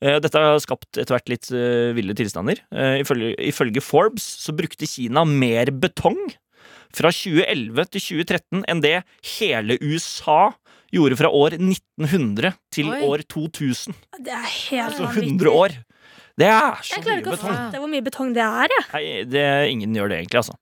[0.00, 1.48] Eh, Dette har skapt etter hvert litt
[1.96, 2.60] ville tilstander.
[3.02, 6.20] Ifølge, ifølge Forbes så brukte Kina mer betong
[6.94, 9.02] fra 2011 til 2013 enn det
[9.38, 10.54] hele USA
[10.94, 13.00] gjorde fra år 1900 til Oi.
[13.04, 13.92] år 2000.
[14.24, 15.34] Det er helt Altså vanvittig.
[15.36, 15.76] 100 år.
[16.38, 18.84] Det er så Jeg klarer ikke å fatte hvor mye betong det er, jeg.
[18.92, 20.54] Nei, det, ingen gjør det egentlig, altså.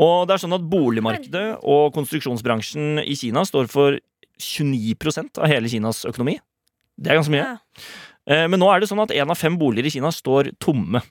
[0.00, 3.98] Og det er sånn at boligmarkedet og konstruksjonsbransjen i Kina står for
[4.40, 6.38] 29% av hele Kinas økonomi.
[6.96, 7.44] Det er ganske mye.
[7.44, 7.84] Ja.
[8.30, 11.02] Eh, Men nå er det sånn at én av fem boliger i Kina står tomme.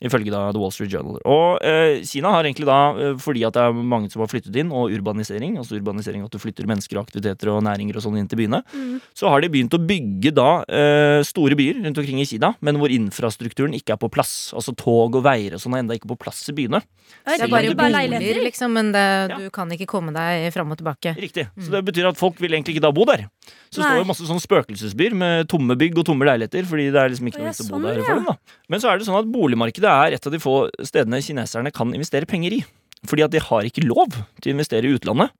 [0.00, 1.18] Ifølge da The Wall Street Journal.
[1.26, 4.54] Og eh, Kina har egentlig da, eh, fordi at det er mange som har flyttet
[4.54, 8.18] inn, og urbanisering, altså urbanisering at du flytter mennesker og aktiviteter og næringer og sånn
[8.20, 9.00] inn til byene, Mm.
[9.14, 12.76] så har de begynt å bygge da eh, store byer rundt omkring i Kina, men
[12.78, 14.52] hvor infrastrukturen ikke er på plass.
[14.54, 16.80] Altså tog og veier og sånn er enda ikke på plass i byene.
[17.26, 18.42] Det er bare bare leiligheter.
[18.44, 19.36] liksom, men det, Ja.
[19.38, 21.16] du kan ikke komme deg fram og tilbake.
[21.16, 21.48] Riktig.
[21.58, 23.28] Så det betyr at folk vil egentlig ikke da bo der.
[23.68, 23.88] Så Nei.
[23.88, 27.30] står det masse sånn spøkelsesbyer med tomme bygg og tomme leiligheter, fordi det er liksom
[27.30, 28.56] ikke noe vits å bo sånn, der for dem, da.
[28.72, 30.54] Men så er det sånn at boligmarkedet er et av de få
[30.88, 32.62] stedene kineserne kan investere penger i.
[33.06, 35.34] Fordi at de har ikke lov til å investere i utlandet.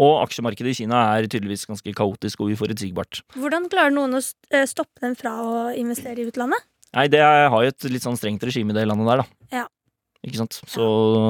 [0.00, 3.20] Og aksjemarkedet i Kina er tydeligvis ganske kaotisk og uforutsigbart.
[3.36, 6.64] Hvordan klarer noen å eh, stoppe dem fra å investere i utlandet?
[6.96, 9.58] Nei, det har jo et litt sånn strengt regime i det landet der, da.
[9.60, 9.66] Ja.
[10.22, 10.60] Ikke sant?
[10.70, 10.84] Så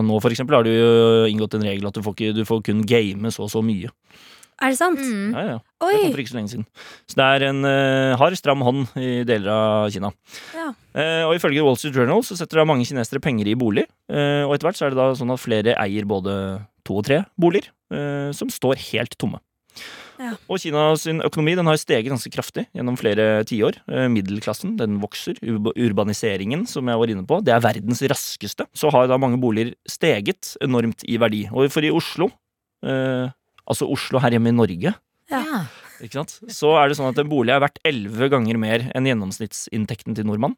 [0.04, 2.62] nå for eksempel har du jo inngått en regel at du får, ikke, du får
[2.68, 3.90] kun game så og så mye.
[4.62, 5.01] Er det sant?
[5.03, 5.35] Mm.
[5.35, 5.59] Ja, ja.
[5.83, 6.66] Det kom for ikke så lenge siden.
[7.11, 10.12] Så det er en uh, hard, stram hånd i deler av Kina.
[10.55, 10.68] Ja.
[10.94, 13.88] Uh, og ifølge Wall Street Journal så setter da mange kinesere penger i bolig.
[14.07, 16.37] Uh, og etter hvert så er det da sånn at flere eier både
[16.87, 19.42] to og tre boliger uh, som står helt tomme.
[20.22, 20.33] Ja.
[20.46, 23.81] Og Kinas økonomi den har steget ganske kraftig gjennom flere tiår.
[23.90, 25.38] Eh, middelklassen den vokser.
[25.42, 28.68] Urbaniseringen, som jeg var inne på, det er verdens raskeste.
[28.77, 31.46] Så har da mange boliger steget enormt i verdi.
[31.51, 32.31] Og for i Oslo,
[32.87, 33.33] eh,
[33.72, 34.94] altså Oslo her hjemme i Norge,
[35.32, 35.40] Ja.
[35.42, 35.61] Ja.
[36.02, 36.37] ikke sant?
[36.52, 40.28] Så er det sånn at en bolig er verdt elleve ganger mer enn gjennomsnittsinntekten til
[40.28, 40.56] nordmann.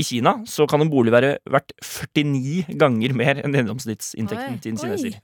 [0.00, 4.80] I Kina så kan en bolig være verdt 49 ganger mer enn gjennomsnittsinntekten til en
[4.80, 5.18] kineser.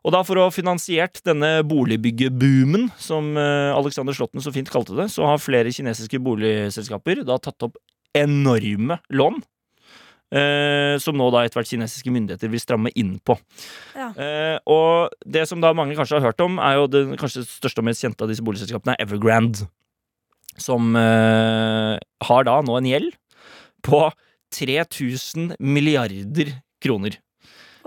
[0.00, 4.96] Og da for å ha finansiert denne boligbyggeboomen, som eh, Alexander Slåtten så fint kalte
[4.96, 7.76] det, så har flere kinesiske boligselskaper da tatt opp
[8.16, 9.42] enorme lån.
[10.34, 13.36] Eh, som nå da etter hvert kinesiske myndigheter vil stramme inn på.
[13.96, 14.10] Ja.
[14.14, 17.82] Eh, og det som da mange kanskje har hørt om, er jo det kanskje største
[17.82, 19.68] og mest kjente av disse boligselskapene, er Evergrande.
[20.60, 23.14] Som eh, har da nå en gjeld
[23.86, 24.04] på
[24.54, 27.16] 3000 milliarder kroner.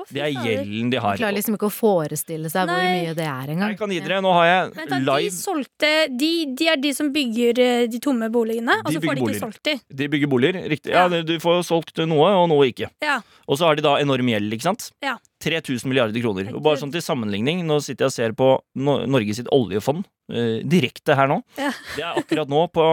[0.09, 1.17] Det er gjelden de har.
[1.19, 3.73] Klarer liksom ikke å forestille seg hvor mye det er engang.
[3.73, 6.93] Jeg kan gi dere, nå har jeg Vent da, de solgte de, de er de
[6.95, 9.77] som bygger eh, de tomme boligene, og De så får de ikke solgt de.
[10.03, 10.93] De bygger boliger, riktig.
[10.95, 11.21] Ja, Ja.
[11.23, 12.89] Du får solgt noe, og noe ikke.
[13.03, 13.19] Ja.
[13.47, 14.89] Og så har de da enorm gjeld, ikke sant?
[15.03, 15.17] Ja.
[15.43, 16.53] 3000 milliarder kroner.
[16.55, 20.05] Og bare sånn til sammenligning, nå sitter jeg og ser på Norges Norge sitt oljefond
[20.31, 21.41] eh, direkte her nå.
[21.59, 21.71] Ja.
[21.95, 22.87] Det er akkurat nå på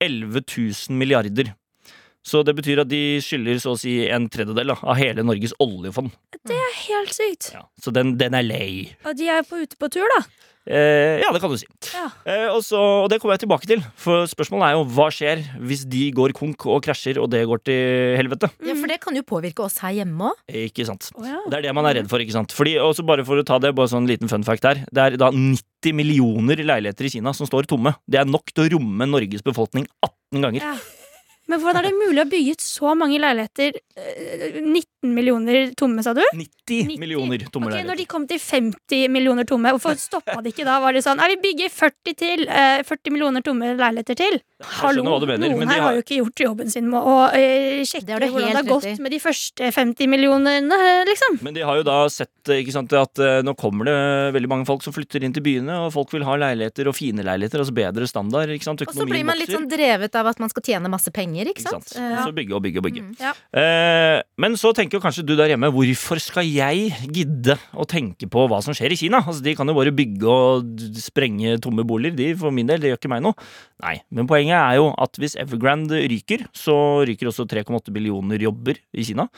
[0.00, 1.52] 11 000 milliarder.
[2.26, 5.54] Så det betyr at de skylder så å si en tredjedel da, av hele Norges
[5.62, 6.12] oljefond.
[6.44, 7.50] Det er helt sykt.
[7.56, 7.64] Ja.
[7.80, 8.92] Så den, den er lei.
[9.08, 10.24] Og de er på, ute på tur, da.
[10.68, 11.66] Eh, ja, det kan du si.
[11.94, 12.10] Ja.
[12.28, 13.80] Eh, og, så, og det kommer jeg tilbake til.
[13.98, 17.64] For spørsmålet er jo hva skjer hvis de går konk og krasjer, og det går
[17.64, 18.52] til helvete?
[18.68, 20.44] Ja, for det kan jo påvirke oss her hjemme òg.
[20.68, 21.08] Ikke sant?
[21.16, 21.40] Oh, ja.
[21.48, 22.54] Det er det man er redd for, ikke sant?
[22.54, 24.84] Fordi, også bare for å ta det, bare sånn liten fun fact der.
[24.92, 27.96] Det er da 90 millioner leiligheter i Kina som står tomme.
[28.04, 30.68] Det er nok til å romme Norges befolkning 18 ganger.
[30.68, 30.99] Ja.
[31.50, 33.80] Men hvordan er det mulig å bygge ut så mange leiligheter?
[33.98, 36.20] Eh, 19 14 millioner tomme, sa du?
[36.32, 36.98] 90, 90.
[37.00, 37.70] millioner tomme.
[37.70, 40.78] Okay, når de kom til 50 millioner tomme, hvorfor stoppa de ikke da?
[40.80, 44.40] Var det sånn vi bygger 40 til, eh, 40 millioner tomme leiligheter til.
[44.60, 45.86] Hallo, mener, noen her har...
[45.86, 48.66] har jo ikke gjort jobben sin med å uh, sjekke det det hvordan det har
[48.68, 51.38] gått med de første 50 millionene, liksom.
[51.46, 53.96] Men de har jo da sett eh, sant, at uh, nå kommer det
[54.36, 57.24] veldig mange folk som flytter inn til byene, og folk vil ha leiligheter og fine
[57.24, 58.52] leiligheter, altså bedre standard.
[58.52, 58.84] Ikke sant?
[58.84, 61.64] Og så blir man litt sånn drevet av at man skal tjene masse penger, ikke
[61.64, 61.86] sant?
[61.86, 62.04] Ikke sant?
[62.04, 62.26] Uh, ja.
[62.28, 63.06] Så bygge og bygge og bygge.
[63.06, 63.32] Mm, ja.
[64.44, 68.46] men så tenker jo kanskje du der hjemme hvorfor skal jeg gidde å tenke på
[68.50, 69.22] hva som skjer i Kina?
[69.22, 72.16] Altså De kan jo bare bygge og sprenge tomme boliger.
[72.18, 73.50] De for min del, det gjør ikke meg noe.
[73.84, 76.76] Nei, Men poenget er jo at hvis Evergrande ryker, så
[77.08, 79.28] ryker også 3,8 millioner jobber i Kina.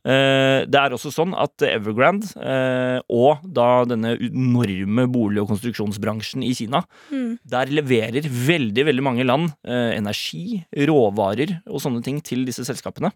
[0.00, 6.42] Eh, det er også sånn at Evergrande eh, og da denne enorme bolig- og konstruksjonsbransjen
[6.46, 7.38] i Kina Mm.
[7.44, 13.10] der leverer veldig veldig mange land eh, energi, råvarer og sånne ting til disse selskapene.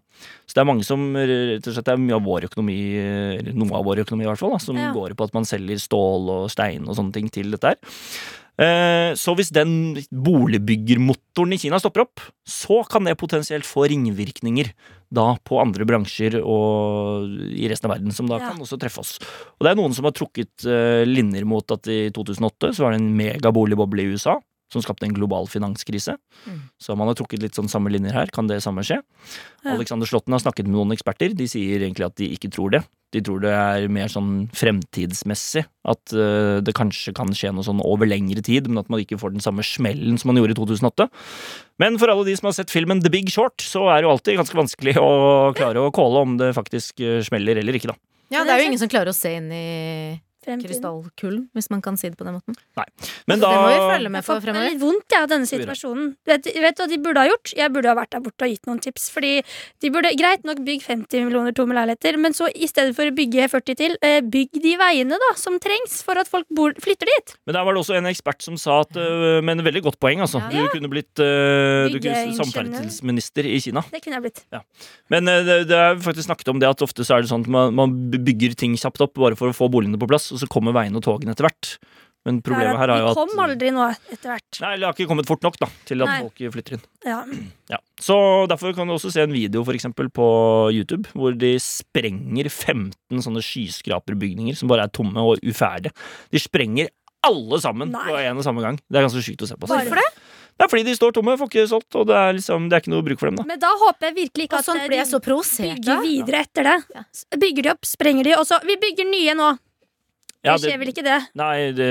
[0.45, 2.77] Så det er mange som rett og slett det er mye av vår økonomi,
[3.39, 4.91] eller noe av vår økonomi i hvert fall, da, som Ja.
[4.93, 9.15] går på at man selger stål og stein og sånne ting til dette her.
[9.19, 14.69] Så hvis den boligbyggermotoren i Kina stopper opp, så kan det potensielt få ringvirkninger
[15.13, 18.49] da på andre bransjer og i resten av verden, som da Ja.
[18.51, 19.19] kan også treffe oss.
[19.59, 22.91] Og det er noen som har trukket eh, linjer mot at i 2008 så var
[22.95, 24.39] det en megaboligboble i USA
[24.75, 26.17] som skapte en global finanskrise.
[26.45, 26.59] Mm.
[26.81, 28.31] Så man har trukket litt sånn samme linjer her.
[28.35, 28.99] Kan det samme skje?
[29.63, 29.73] Ja.
[29.73, 31.33] Alexander Slåtten har snakket med noen eksperter.
[31.37, 32.83] De sier egentlig at de ikke tror det.
[33.15, 35.63] De tror det er mer sånn fremtidsmessig.
[35.87, 39.19] At uh, det kanskje kan skje noe sånn over lengre tid, men at man ikke
[39.21, 41.07] får den samme smellen som man gjorde i 2008.
[41.81, 44.15] Men for alle de som har sett filmen The Big Short, så er det jo
[44.15, 45.13] alltid ganske vanskelig å
[45.55, 47.99] klare å calle om det faktisk eh, smeller eller ikke, da.
[48.33, 49.65] Ja, det er jo ingen som klarer å se inn i.
[50.45, 52.57] krystallkulen, hvis man kan si det på den måten.
[53.27, 54.69] Men det må vi følge med Jeg på fremover.
[54.69, 56.11] litt vondt jeg, av denne situasjonen.
[56.29, 57.53] Vet, vet du hva de burde ha gjort?
[57.57, 59.09] Jeg burde ha vært der borte og gitt noen tips.
[59.15, 59.33] Fordi
[59.81, 63.15] de burde greit nok bygge 50 millioner tomme leiligheter, men så i stedet for å
[63.15, 67.09] bygge 40 til, eh, bygg de veiene da, som trengs for at folk bor, flytter
[67.09, 67.35] dit.
[67.45, 70.21] Men der var det også en ekspert som sa at Med en veldig godt poeng,
[70.23, 70.39] altså.
[70.51, 70.65] Ja.
[70.65, 73.83] Du kunne blitt uh, du kunne, samferdselsminister i Kina.
[73.91, 74.43] Det kunne jeg blitt.
[75.13, 77.45] Men øh, det, det er faktisk snakket om det at ofte så er det sånn
[77.45, 80.41] at man, man bygger ting kjapt opp bare for å få boligene på plass, og
[80.43, 81.77] så kommer veiene og togene etter hvert.
[82.25, 84.59] Men problemet her er jo at De kom aldri nå etter hvert.
[84.63, 86.15] Nei, det har ikke kommet fort nok da til at Nei.
[86.25, 86.85] folk flytter inn.
[87.05, 87.21] Ja.
[87.65, 87.79] Ja.
[87.97, 88.15] Så
[88.49, 90.25] derfor kan du også se en video for eksempel på
[90.75, 95.93] YouTube hvor de sprenger 15 sånne skyskraperbygninger som bare er tomme og uferdige.
[96.33, 96.91] De sprenger
[97.25, 98.05] alle sammen Nei.
[98.05, 98.77] på en og samme gang.
[98.85, 99.69] Det er ganske sykt å se på.
[99.69, 100.05] Hvorfor det?
[100.55, 102.83] Det er fordi de står tomme, får ikke solgt, og det er, liksom, det er
[102.83, 103.41] ikke noe bruk for dem.
[103.41, 105.81] da Men da håper jeg virkelig ikke at, at sånn eh, ble de så provosert
[105.81, 106.75] bygger videre etter det.
[106.95, 107.03] Ja.
[107.41, 109.49] Bygger de opp, sprenger de, og så Vi bygger nye nå!
[110.45, 111.17] Ja, det skjer vel ikke det?
[111.41, 111.89] Nei, det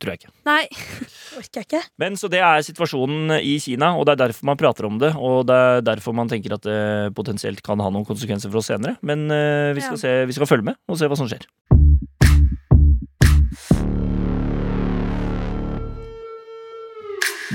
[0.00, 0.32] tror jeg ikke.
[0.46, 0.62] Nei.
[1.40, 1.82] Orker jeg ikke.
[2.00, 5.12] Men så det er situasjonen i Kina, og det er derfor man prater om det.
[5.18, 6.78] Og det er derfor man tenker at det
[7.18, 8.96] potensielt kan ha noen konsekvenser for oss senere.
[9.02, 10.02] Men uh, vi, skal Ja.
[10.06, 11.44] se, vi skal følge med og se hva som skjer.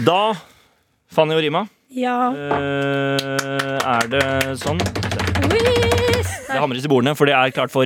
[0.06, 0.34] Da,
[1.12, 2.32] Fanny og Rima, Ja.
[2.32, 7.86] eh, er det sånn Det hamres i bordene, for det er klart for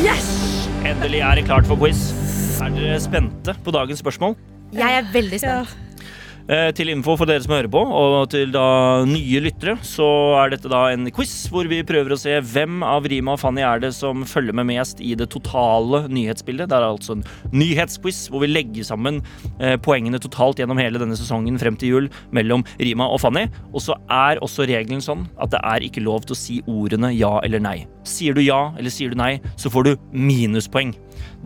[0.00, 0.39] Yes!
[0.86, 1.98] Endelig er det klart for quiz.
[2.60, 4.36] Er dere spente på dagens spørsmål?
[4.72, 5.64] Jeg er veldig Ja.
[5.64, 5.68] spent.
[5.76, 5.89] Eh,
[6.74, 10.06] til info for dere som hører på, og til da nye lyttere, så
[10.40, 13.62] er dette da en quiz hvor vi prøver å se hvem av Rima og Fanny
[13.62, 16.70] er det som følger med mest i det totale nyhetsbildet.
[16.70, 19.20] Det er altså en nyhetsquiz hvor vi legger sammen
[19.60, 23.46] eh, poengene totalt gjennom hele denne sesongen frem til jul mellom Rima og Fanny.
[23.70, 27.12] Og så er også regelen sånn at det er ikke lov til å si ordene
[27.14, 27.76] ja eller nei.
[28.08, 30.96] Sier du ja eller sier du nei, så får du minuspoeng.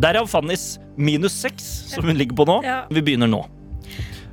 [0.00, 2.62] Derav Fannys minus seks, som hun ligger på nå.
[2.94, 3.44] Vi begynner nå.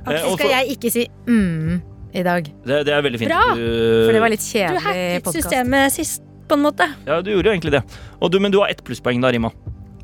[0.06, 1.80] Eh, Så skal jeg ikke si mm
[2.12, 3.30] i dag, det, det er veldig fint.
[3.32, 3.62] Bra, Du,
[4.04, 6.84] for det var litt Du hacket systemet sist, på en måte.
[7.06, 7.80] Ja, du gjorde jo egentlig det.
[8.20, 9.48] Og du, men du har ett plusspoeng da, Rima.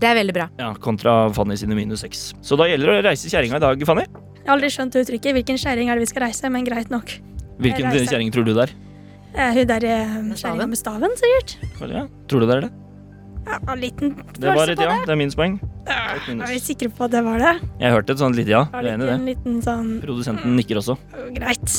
[0.01, 0.47] Det er veldig bra.
[0.57, 2.31] Ja, Kontra Fanny sine minus seks.
[2.41, 4.07] Så da gjelder det å reise kjerringa i dag, Fanny.
[4.39, 5.37] Jeg har aldri skjønt uttrykket.
[5.37, 6.49] Hvilken kjerring er det vi skal reise?
[6.55, 7.13] Men greit nok.
[7.61, 8.75] Hvilken kjerring tror du det er?
[9.35, 10.69] Eh, hun der kjerringa Med staven?
[10.73, 11.57] med staven, sikkert.
[11.93, 12.73] Ja, tror du det er det?
[13.49, 14.89] Ja, en liten Det var et ja.
[14.91, 15.07] det.
[15.09, 15.59] Det er
[15.89, 16.01] Ja,
[16.45, 17.53] Er vi sikre på at det var det?
[17.81, 18.65] Jeg hørte et sånt lite ja.
[18.69, 19.21] du Jeg er enig i det.
[19.31, 20.99] liten sånn Produsenten nikker også.
[21.37, 21.77] Greit.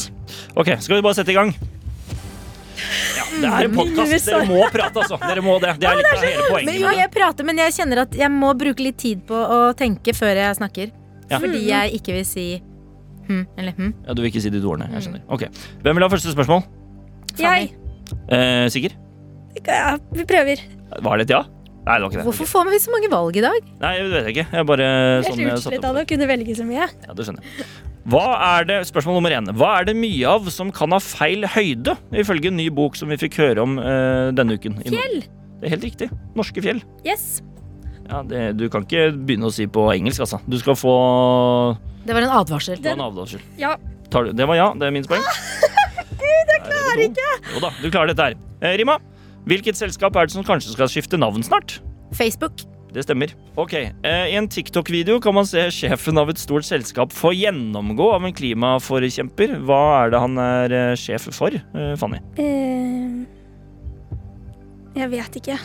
[0.55, 1.53] Ok, skal vi bare sette i gang?
[3.19, 4.29] Ja, det er en podkast.
[4.29, 5.19] Dere må prate, altså.
[5.21, 5.75] Dere må det.
[5.82, 8.53] Det er litt av hele Men jo, jeg prater, men jeg kjenner at jeg må
[8.58, 10.89] bruke litt tid på å tenke før jeg snakker.
[11.29, 11.38] Ja.
[11.38, 12.47] Fordi jeg ikke vil si
[13.29, 13.91] hm eller hm.
[14.08, 14.89] Ja, Du vil ikke si de to ordene.
[14.95, 15.21] Jeg skjønner.
[15.29, 15.45] Ok,
[15.86, 16.65] Hvem vil ha første spørsmål?
[17.38, 17.69] Jeg.
[18.34, 18.95] Eh, sikker?
[19.67, 20.63] Ja, vi prøver.
[21.05, 21.43] Var det et ja?
[21.80, 22.26] Nei, det var ikke det.
[22.28, 23.70] Hvorfor får vi så mange valg i dag?
[23.82, 24.48] Nei, det vet jeg ikke.
[24.60, 24.88] Jeg bare
[25.26, 26.88] sånn jeg satte utslitt opp av å kunne velge så mye.
[27.08, 27.70] Ja, det skjønner jeg.
[28.10, 28.26] Hva
[28.58, 29.50] er det, Spørsmål nummer én.
[29.60, 33.12] Hva er det mye av som kan ha feil høyde, ifølge en ny bok som
[33.12, 34.80] vi fikk høre om uh, denne uken?
[34.88, 35.22] Fjell.
[35.60, 36.10] Det er helt riktig.
[36.39, 36.82] Norske fjell.
[37.08, 37.42] Yes.
[38.10, 40.39] Ja, det, Du kan ikke begynne å si på engelsk, altså.
[40.50, 40.96] Du skal få
[42.08, 42.80] Det var en advarsel.
[42.80, 43.44] Det var en advarsel.
[43.60, 43.76] Ja.
[44.10, 44.72] Tar du, det var ja.
[44.78, 45.26] Det er min poeng.
[46.20, 47.30] Gud, jeg klarer ikke!
[47.54, 48.39] Jo da, du klarer dette her.
[48.63, 48.98] Eh, Rima,
[49.49, 51.79] hvilket selskap er det som kanskje skal skifte navn snart?
[52.17, 52.63] Facebook.
[52.89, 53.29] Det stemmer.
[53.62, 58.07] Ok, eh, I en TikTok-video kan man se sjefen av et stort selskap få gjennomgå
[58.15, 59.59] av en klimaforkjemper.
[59.62, 62.17] Hva er det han er eh, sjef for, eh, Fanny?
[62.41, 63.27] Eh,
[64.97, 65.59] jeg vet ikke.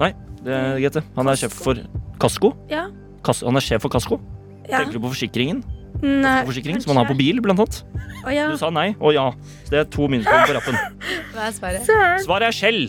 [0.00, 0.12] Nei,
[0.46, 0.96] det er greit.
[0.96, 1.04] det.
[1.18, 1.76] Han er sjef for
[2.22, 2.54] Kasko.
[2.72, 2.86] Ja.
[3.22, 4.16] Kas han er sjef for Kasko.
[4.64, 4.78] ja.
[4.80, 5.60] Tenker du på forsikringen?
[6.02, 7.82] Nei, Forsikring Som man har på bil, blant annet.
[8.24, 8.48] Å ja.
[8.50, 9.28] Du sa nei og ja.
[9.68, 10.78] Så det er to minuspoeng på rappen.
[11.34, 11.92] Hva er svaret?
[12.24, 12.80] Svaret er Shell.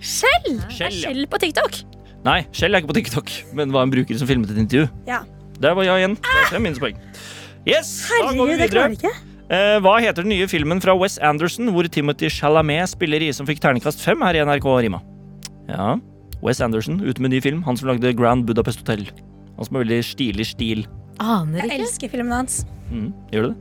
[0.00, 0.58] Skjell!
[0.70, 1.10] Skjell, Er ja.
[1.10, 1.78] skjell på TikTok?
[2.26, 4.88] Nei, Shell er ikke på TikTok, men var en bruker som filmet et intervju.
[5.06, 5.20] Ja.
[5.62, 6.16] Der var jeg igjen.
[6.20, 6.98] Det er fem minuspoeng.
[7.66, 8.68] Yes, da går Herregud, vi videre.
[8.74, 9.12] klarer ikke.
[9.46, 13.46] Eh, hva heter den nye filmen fra Wes Anderson hvor Timothy Chalamet spiller i, som
[13.46, 15.00] fikk terningkast fem her i NRK Rima?
[15.70, 15.96] Ja,
[16.42, 17.62] Wes Anderson ute med ny film.
[17.66, 19.06] Han som lagde Grand Budapest Hotel.
[19.56, 20.84] Han som har veldig stilig stil.
[21.22, 21.78] Aner Jeg ikke.
[21.86, 22.64] elsker filmen hans.
[22.90, 23.56] Mm, gjør du det?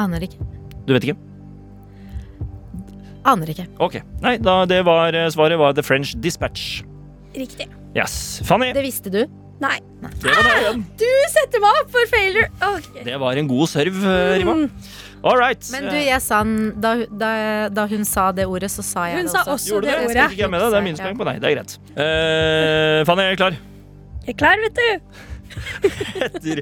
[0.00, 0.40] Aner ikke.
[0.88, 1.18] Du vet ikke?
[3.28, 3.66] Aner ikke.
[3.84, 3.98] Ok.
[4.24, 6.80] Nei, da det var eh, svaret var The French Dispatch.
[7.36, 7.68] Riktig.
[7.96, 8.40] Yes.
[8.48, 9.22] Fanny, Det visste du.
[9.60, 9.74] Nei.
[10.22, 10.82] det var det igjen.
[11.00, 12.46] Du setter meg opp for failure!
[12.62, 13.02] Okay.
[13.08, 14.54] Det var en god serv, eh, Rima.
[15.26, 15.64] All right.
[15.74, 17.30] Men du, jeg sa den da, da,
[17.74, 19.56] da hun sa det ordet, så sa jeg Hun det sa også.
[19.56, 20.04] også Gjorde du det det?
[20.12, 20.36] ordet.
[20.38, 20.62] Ikke med?
[20.62, 21.40] Det er minuspoeng på deg.
[21.42, 21.74] Det er greit.
[21.98, 23.58] Uh, Fanny, er jeg klar?
[24.28, 25.26] Jeg er klar, vet du.
[26.28, 26.60] Etter,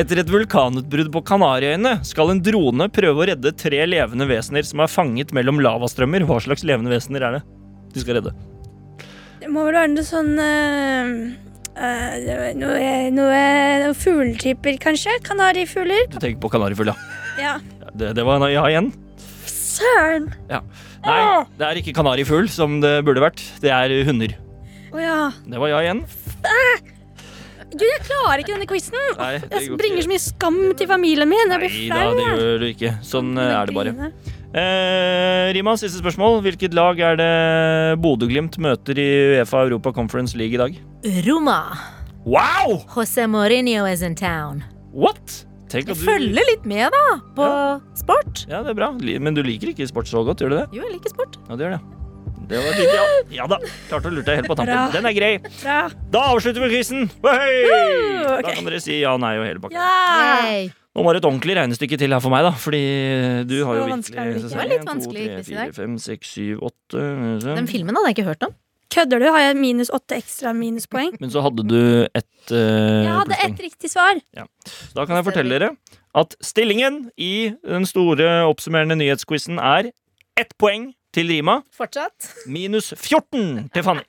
[0.00, 4.82] etter et vulkanutbrudd på Kanariøyene skal en drone prøve å redde tre levende vesener som
[4.84, 6.24] er fanget mellom lavastrømmer.
[6.28, 7.42] Hva slags levende vesener er det
[7.94, 8.34] de skal redde?
[9.38, 11.12] Det må vel være noe sånn øh,
[11.78, 13.36] Noe, noe,
[13.84, 15.12] noe fugletyper, kanskje?
[15.22, 16.08] Kanarifugler?
[16.10, 16.96] Du tenker på kanarifugl, ja.
[17.38, 17.52] Ja.
[17.94, 18.90] Det, det var en ja igjen.
[19.46, 20.26] Søren!
[20.50, 21.18] Nei,
[21.54, 23.44] det er ikke kanarifugl som det burde vært.
[23.62, 24.34] Det er hunder.
[24.90, 25.18] Å ja.
[25.46, 26.02] Det var ja igjen.
[27.68, 28.96] Gud, jeg klarer ikke denne quizen!
[29.18, 31.52] Jeg bringer så mye skam til familien min.
[31.52, 32.92] Jeg blir Nei da, det gjør du ikke.
[33.04, 34.10] Sånn eh, er det bare.
[34.56, 36.40] Eh, Rima, siste spørsmål.
[36.46, 37.32] Hvilket lag er det
[38.00, 40.80] Bodø-Glimt møter i Uefa Europa Conference League i dag?
[41.28, 41.60] Roma.
[42.24, 42.80] Wow!
[42.96, 44.64] José Mourinho is in town.
[44.92, 45.44] What?
[45.68, 47.46] Tenk Jeg du følger litt med, da, på
[48.00, 48.46] sport.
[48.48, 48.88] Ja, det er bra.
[48.96, 50.66] Men du liker ikke sport så godt, gjør du det?
[50.72, 51.36] Jo, jeg liker sport.
[51.44, 51.82] Ja, det gjør det.
[52.48, 53.04] Det var litt, ja.
[53.42, 53.58] ja da.
[53.90, 54.72] Klarte å lure deg helt på tampen.
[54.72, 54.84] Bra.
[54.94, 55.32] Den er grei.
[55.60, 55.78] Bra.
[56.14, 57.08] Da avslutter vi quizen.
[57.20, 57.58] Okay.
[58.24, 59.76] Da kan dere si ja, nei og hele pakka.
[59.76, 60.70] Ja!
[60.96, 62.54] Nå var det et ordentlig regnestykke til her for meg, da.
[62.58, 62.80] Fordi
[63.46, 65.76] du har jo virkelig det var litt vanskelig quiz i dag.
[65.76, 67.04] 5, 6, 7, 8
[67.44, 68.56] Den filmen hadde jeg ikke hørt om.
[68.88, 69.28] Kødder du?
[69.28, 71.12] Har jeg minus åtte ekstra minuspoeng?
[71.20, 74.18] Men så hadde du et uh, Jeg hadde ett riktig svar.
[74.96, 75.74] Da kan jeg fortelle dere
[76.16, 79.92] at stillingen i den store oppsummerende nyhetsquizen er
[80.40, 82.32] ett poeng til Rima, Fortsatt.
[82.46, 84.04] minus 14 til Fanny.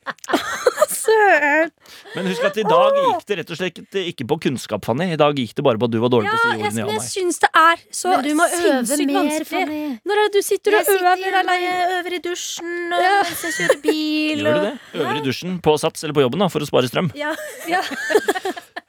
[0.90, 1.70] Søren!
[2.16, 5.08] Men husk at i dag gikk det rett og slett ikke på kunnskap, Fanny.
[5.14, 6.82] I dag gikk det bare på at du var dårlig Ja, på å si ordene
[6.84, 9.48] ja jeg syns det er så Men du må øve sinnssykt mer, vanskelig.
[9.50, 9.82] Fanny.
[10.10, 11.72] Når er det du sitter Jeg og sitter øver alene?
[12.00, 14.44] øver i dusjen og mens jeg kjører bil.
[14.44, 14.74] Gjør du det?
[15.00, 17.12] Øver i dusjen på Sats eller på jobben da, for å spare strøm?
[17.18, 17.32] Ja,
[17.70, 17.82] ja.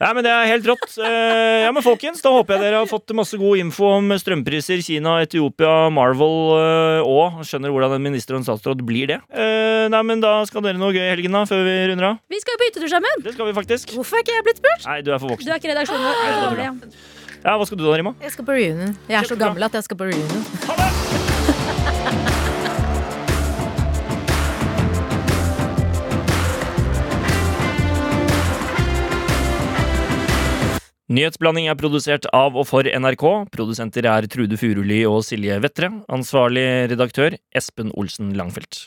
[0.01, 0.94] Ja, men Det er helt rått.
[0.96, 4.80] Eh, Ja, men folkens, Da håper jeg dere har fått masse god info om strømpriser,
[4.82, 9.20] Kina, Etiopia, Marvel eh, og skjønner hvordan en minister og en statsråd blir det.
[9.28, 12.18] Eh, Nei, men Da skal dere noe gøy i helgen, da, før vi runder av.
[12.32, 13.24] Vi skal jo på hyttetur sammen!
[13.24, 13.92] Det skal vi faktisk.
[13.96, 14.86] Hvorfor er ikke jeg blitt spurt?
[14.88, 15.46] Nei, du er for voksen.
[15.46, 16.57] Du er ikke redaksjonen vår.
[16.64, 16.92] Nei.
[17.44, 18.14] Ja, Hva skal du da, Rima?
[18.20, 18.96] Jeg skal på reunion.
[19.09, 20.48] Jeg er så gammel at jeg skal på reunion.
[20.68, 20.89] Ha det!
[31.11, 33.24] Nyhetsblanding er produsert av og for NRK.
[33.50, 35.88] Produsenter er Trude Furuli og Silje Vettre.
[36.06, 38.84] Ansvarlig redaktør Espen Olsen Langfelt.